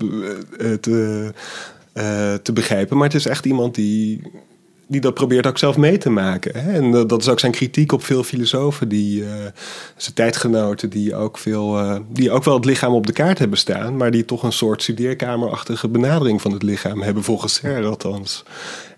[0.58, 1.32] uh, te,
[1.94, 2.98] uh, te begrijpen.
[2.98, 4.22] Maar het is echt iemand die,
[4.88, 6.64] die dat probeert ook zelf mee te maken.
[6.64, 6.72] Hè?
[6.72, 9.24] En dat is ook zijn kritiek op veel filosofen, die,
[9.96, 13.98] zijn tijdgenoten, die ook, veel, die ook wel het lichaam op de kaart hebben staan,
[13.98, 18.44] maar die toch een soort studeerkamerachtige benadering van het lichaam hebben, volgens Serre althans.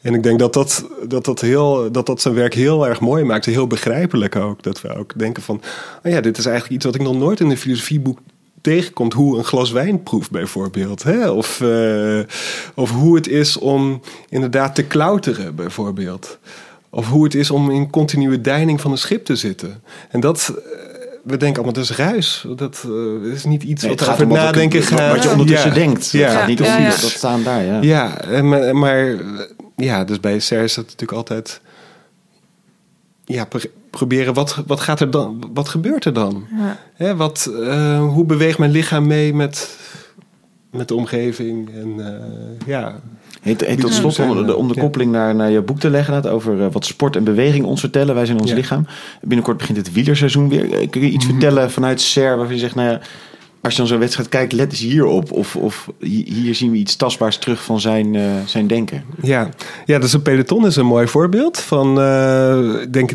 [0.02, 3.24] En ik denk dat dat, dat, dat, heel, dat dat zijn werk heel erg mooi
[3.24, 3.46] maakt.
[3.46, 4.64] Heel begrijpelijk ook.
[4.64, 5.62] Dat we ook denken van...
[6.04, 8.20] Oh ja, dit is eigenlijk iets wat ik nog nooit in een filosofieboek
[8.68, 9.14] tegenkomt.
[9.14, 11.04] Hoe een glas wijn proeft bijvoorbeeld.
[11.04, 11.30] Hè?
[11.30, 12.20] Of, uh,
[12.74, 16.38] of hoe het is om inderdaad te klauteren bijvoorbeeld.
[16.90, 19.84] Of hoe het is om in continue deining van een schip te zitten.
[20.10, 20.54] En dat
[21.24, 22.46] we denken allemaal, dat is ruis.
[22.56, 25.14] Dat uh, is niet iets nee, wat over nadenken gaat.
[25.14, 25.76] Wat je ondertussen ja.
[25.76, 26.12] denkt.
[26.12, 26.28] Ja.
[26.28, 26.90] Het gaat niet om ja, ja.
[26.90, 27.64] dat staan daar.
[27.64, 29.16] Ja, ja maar, maar
[29.76, 31.62] ja, dus bij SER is dat natuurlijk altijd
[33.28, 33.60] ja, pro
[33.90, 36.48] proberen wat, wat gaat er dan, wat gebeurt er dan?
[36.58, 36.78] Ja.
[36.94, 39.80] Hè, wat, uh, hoe beweegt mijn lichaam mee met,
[40.72, 41.70] met de omgeving?
[41.74, 43.00] En uh, ja.
[43.42, 46.32] Heet, heet tot slot, om de, om de koppeling naar, naar je boek te leggen,
[46.32, 48.16] over uh, wat sport en beweging ons vertellen.
[48.16, 48.56] Wij zijn ons ja.
[48.56, 48.88] lichaam.
[49.22, 50.90] Binnenkort begint het wielerseizoen weer.
[50.90, 51.40] Kun je iets mm -hmm.
[51.40, 53.00] vertellen vanuit SER waarvan je zegt, nou ja,
[53.68, 55.32] als je dan zo'n wedstrijd kijkt, let eens hierop.
[55.32, 59.04] Of, of hier zien we iets tastbaars terug van zijn, uh, zijn denken.
[59.22, 59.50] Ja.
[59.86, 61.60] ja, dus een peloton is een mooi voorbeeld.
[61.60, 63.12] Van, uh, denk,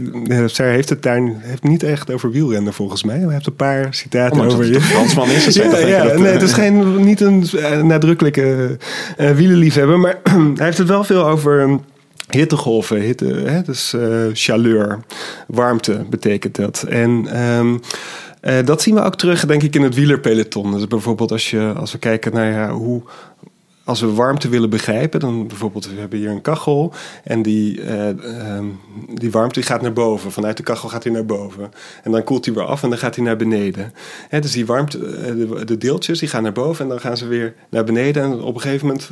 [0.46, 3.18] Ser heeft het daar heeft niet echt over wielrennen volgens mij.
[3.18, 4.80] Hij heeft een paar citaten oh, over je.
[4.80, 5.54] Fransman is het.
[5.72, 7.46] ja, ja, dat, nee, het is geen, niet een
[7.82, 8.76] nadrukkelijke
[9.18, 9.98] uh, wielenliefhebber.
[9.98, 10.20] Maar
[10.56, 11.78] hij heeft het wel veel over
[12.28, 14.98] hittegolven, hitte, hè, dus uh, chaleur,
[15.46, 16.82] warmte betekent dat.
[16.88, 17.80] En um,
[18.42, 20.72] uh, dat zien we ook terug, denk ik, in het wielerpeloton.
[20.72, 23.02] Dus bijvoorbeeld als, je, als we kijken naar hoe,
[23.84, 26.92] als we warmte willen begrijpen, dan bijvoorbeeld, we hebben hier een kachel
[27.24, 28.06] en die, uh,
[28.56, 28.80] um,
[29.14, 30.32] die warmte die gaat naar boven.
[30.32, 31.72] Vanuit de kachel gaat hij naar boven.
[32.02, 33.92] En dan koelt hij weer af en dan gaat hij naar beneden.
[34.30, 37.54] Dus die warmte, de, de, deeltjes die gaan naar boven en dan gaan ze weer
[37.68, 38.22] naar beneden.
[38.22, 39.10] En op een gegeven moment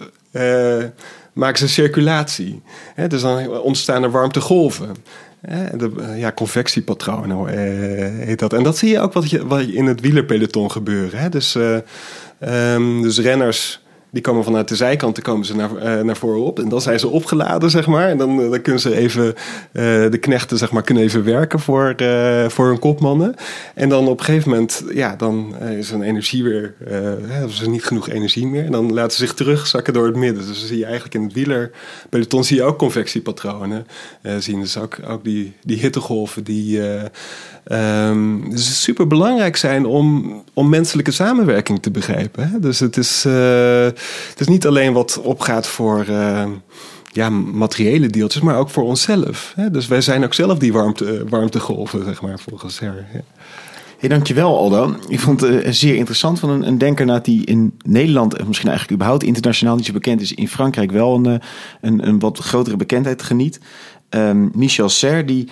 [1.33, 2.63] maken ze circulatie.
[3.09, 4.95] Dus dan ontstaan er warmtegolven.
[5.77, 8.53] De, ja, convectiepatronen uh, heet dat.
[8.53, 11.21] En dat zie je ook wat, je, wat in het wielerpeloton gebeuren.
[11.21, 11.29] Hè?
[11.29, 11.79] Dus, uh,
[12.75, 13.81] um, dus renners
[14.11, 16.59] die komen vanuit de zijkanten komen ze naar, uh, naar voren op.
[16.59, 18.09] En dan zijn ze opgeladen, zeg maar.
[18.09, 19.35] En dan, dan kunnen ze even, uh,
[20.11, 21.95] de knechten, zeg maar, kunnen even werken voor,
[22.49, 23.35] voor hun kopmannen.
[23.75, 26.75] En dan op een gegeven moment, ja, dan is hun energie weer,
[27.27, 28.65] hebben ze niet genoeg energie meer.
[28.65, 30.47] En dan laten ze zich terugzakken door het midden.
[30.47, 33.87] Dus dan zie je eigenlijk in het wielerpeloton zie je ook convectiepatronen.
[34.39, 36.81] zien dus ook, ook die, die hittegolven die...
[37.73, 42.51] Um, dus super belangrijk zijn om, om menselijke samenwerking te begrijpen.
[42.51, 42.61] Hè?
[42.61, 43.85] Dus het is, uh,
[44.29, 46.47] het is niet alleen wat opgaat voor uh,
[47.13, 49.53] ja, materiële deeltjes, maar ook voor onszelf.
[49.57, 49.71] Hè?
[49.71, 53.09] Dus wij zijn ook zelf die warmte, warmtegolven, zeg maar, volgens haar.
[54.01, 54.09] Ja.
[54.09, 54.95] Dankjewel Aldo.
[55.09, 58.99] Ik vond het zeer interessant van een, een denker die in Nederland, en misschien eigenlijk
[58.99, 61.41] überhaupt internationaal niet zo bekend is, in Frankrijk wel een,
[61.81, 63.61] een, een wat grotere bekendheid geniet.
[64.11, 65.49] Um, Michel Serres, die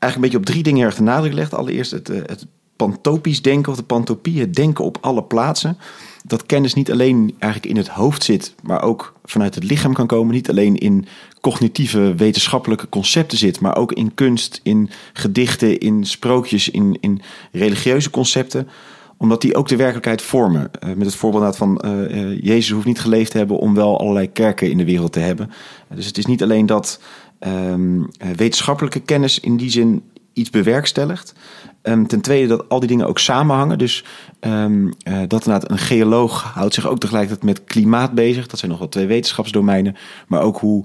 [0.00, 1.54] eigenlijk een beetje op drie dingen erg de nadruk legt.
[1.54, 2.46] Allereerst het, uh, het
[2.76, 5.78] pantopisch denken of de pantopie, het denken op alle plaatsen.
[6.24, 10.06] Dat kennis niet alleen eigenlijk in het hoofd zit, maar ook vanuit het lichaam kan
[10.06, 10.34] komen.
[10.34, 11.06] Niet alleen in
[11.40, 17.22] cognitieve wetenschappelijke concepten zit, maar ook in kunst, in gedichten, in sprookjes, in, in
[17.52, 18.68] religieuze concepten
[19.16, 20.70] omdat die ook de werkelijkheid vormen.
[20.84, 24.32] Uh, met het voorbeeld van uh, Jezus hoeft niet geleefd te hebben om wel allerlei
[24.32, 25.50] kerken in de wereld te hebben.
[25.94, 27.00] dus het is niet alleen dat
[27.46, 31.34] um, wetenschappelijke kennis in die zin iets bewerkstelligt.
[31.82, 33.78] Um, ten tweede dat al die dingen ook samenhangen.
[33.78, 34.04] Dus
[34.40, 34.92] um, uh,
[35.28, 38.46] dat inderdaad een geoloog houdt zich ook tegelijkertijd met klimaat bezig.
[38.46, 39.96] Dat zijn nog wel twee wetenschapsdomeinen.
[40.28, 40.84] Maar ook hoe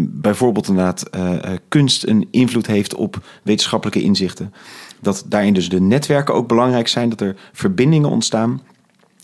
[0.00, 1.32] bijvoorbeeld inderdaad uh,
[1.68, 4.54] kunst een invloed heeft op wetenschappelijke inzichten.
[5.00, 7.08] Dat daarin dus de netwerken ook belangrijk zijn.
[7.08, 8.60] Dat er verbindingen ontstaan.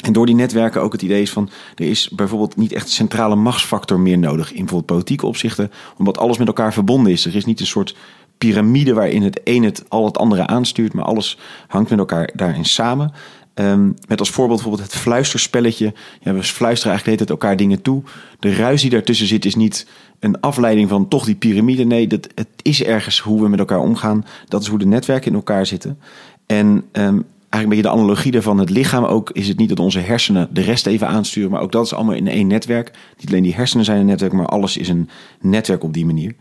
[0.05, 3.37] En door die netwerken ook het idee is van er is bijvoorbeeld niet echt centrale
[3.37, 7.25] machtsfactor meer nodig in bijvoorbeeld politieke opzichten, omdat alles met elkaar verbonden is.
[7.25, 7.97] Er is niet een soort
[8.39, 12.65] piramide waarin het een het al het andere aanstuurt, maar alles hangt met elkaar daarin
[12.65, 13.13] samen.
[13.55, 15.95] Um, met als voorbeeld bijvoorbeeld het fluisterspelletje.
[16.21, 18.03] Ja, we fluisteren eigenlijk het elkaar dingen toe.
[18.39, 19.87] De ruis die daartussen zit is niet
[20.21, 21.85] een afleiding van toch die piramide.
[21.85, 24.25] Nee, dat, het is ergens hoe we met elkaar omgaan.
[24.49, 25.99] Dat is hoe de netwerken in elkaar zitten.
[26.47, 29.81] En um, eigenlijk een beetje de analogie daarvan, het lichaam ook, is het niet dat
[29.81, 32.91] onze hersenen de rest even aansturen, maar ook dat is allemaal in één netwerk.
[33.19, 35.09] Niet alleen die hersenen zijn een netwerk, maar alles is een
[35.41, 36.35] netwerk op die manier.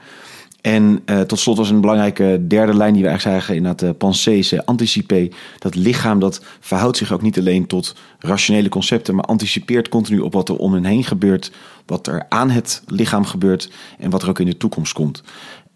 [0.61, 3.81] En uh, tot slot was een belangrijke derde lijn die we eigenlijk zagen in dat
[3.81, 5.29] uh, pensées, uh, anticipé.
[5.59, 10.33] Dat lichaam dat verhoudt zich ook niet alleen tot rationele concepten, maar anticipeert continu op
[10.33, 11.51] wat er om hen heen gebeurt,
[11.85, 15.23] wat er aan het lichaam gebeurt en wat er ook in de toekomst komt.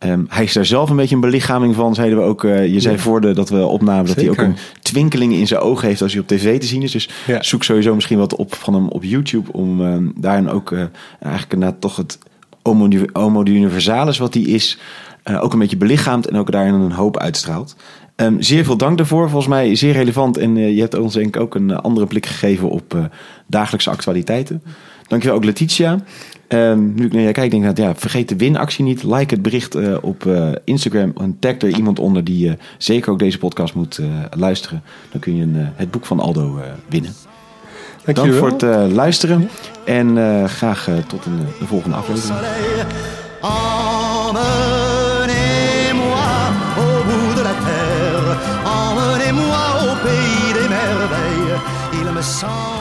[0.06, 2.44] Um, hij is daar zelf een beetje een belichaming van, zeiden we ook.
[2.44, 3.02] Uh, je zei ja.
[3.02, 6.12] voor de, dat we opnamen dat hij ook een twinkeling in zijn ogen heeft als
[6.12, 6.92] hij op tv te zien is.
[6.92, 7.44] Dus ja.
[7.44, 10.84] zoek sowieso misschien wat op van hem op YouTube om um, daarin ook uh,
[11.20, 12.18] eigenlijk na toch het
[12.62, 14.78] homo, homo universalis wat die is,
[15.26, 17.76] uh, ook een beetje belichaamt en ook daarin een hoop uitstraalt.
[18.16, 19.30] Um, zeer veel dank daarvoor.
[19.30, 20.38] Volgens mij zeer relevant.
[20.38, 23.10] En je hebt ons denk ik ook een andere blik gegeven op
[23.48, 24.64] dagelijkse actualiteiten.
[25.08, 26.00] Dankjewel ook Letitia.
[26.54, 29.04] Um, nu ik naar jij kijk, denk ik dat ja, vergeet de winactie niet.
[29.04, 30.26] Like het bericht uh, op
[30.64, 34.00] Instagram en tag er iemand onder die zeker ook deze podcast moet
[34.38, 34.84] luisteren.
[35.12, 37.14] Dan kun je een, het boek van Aldo winnen.
[38.04, 39.50] Dank, Dank voor het uh, luisteren
[39.86, 42.40] en uh, graag uh, tot een, de volgende aflevering.
[43.42, 44.52] Emmenez-moi
[46.78, 51.60] au bout de la terre, emmenez-moi au pays des merveilles.
[51.92, 52.81] Il me semble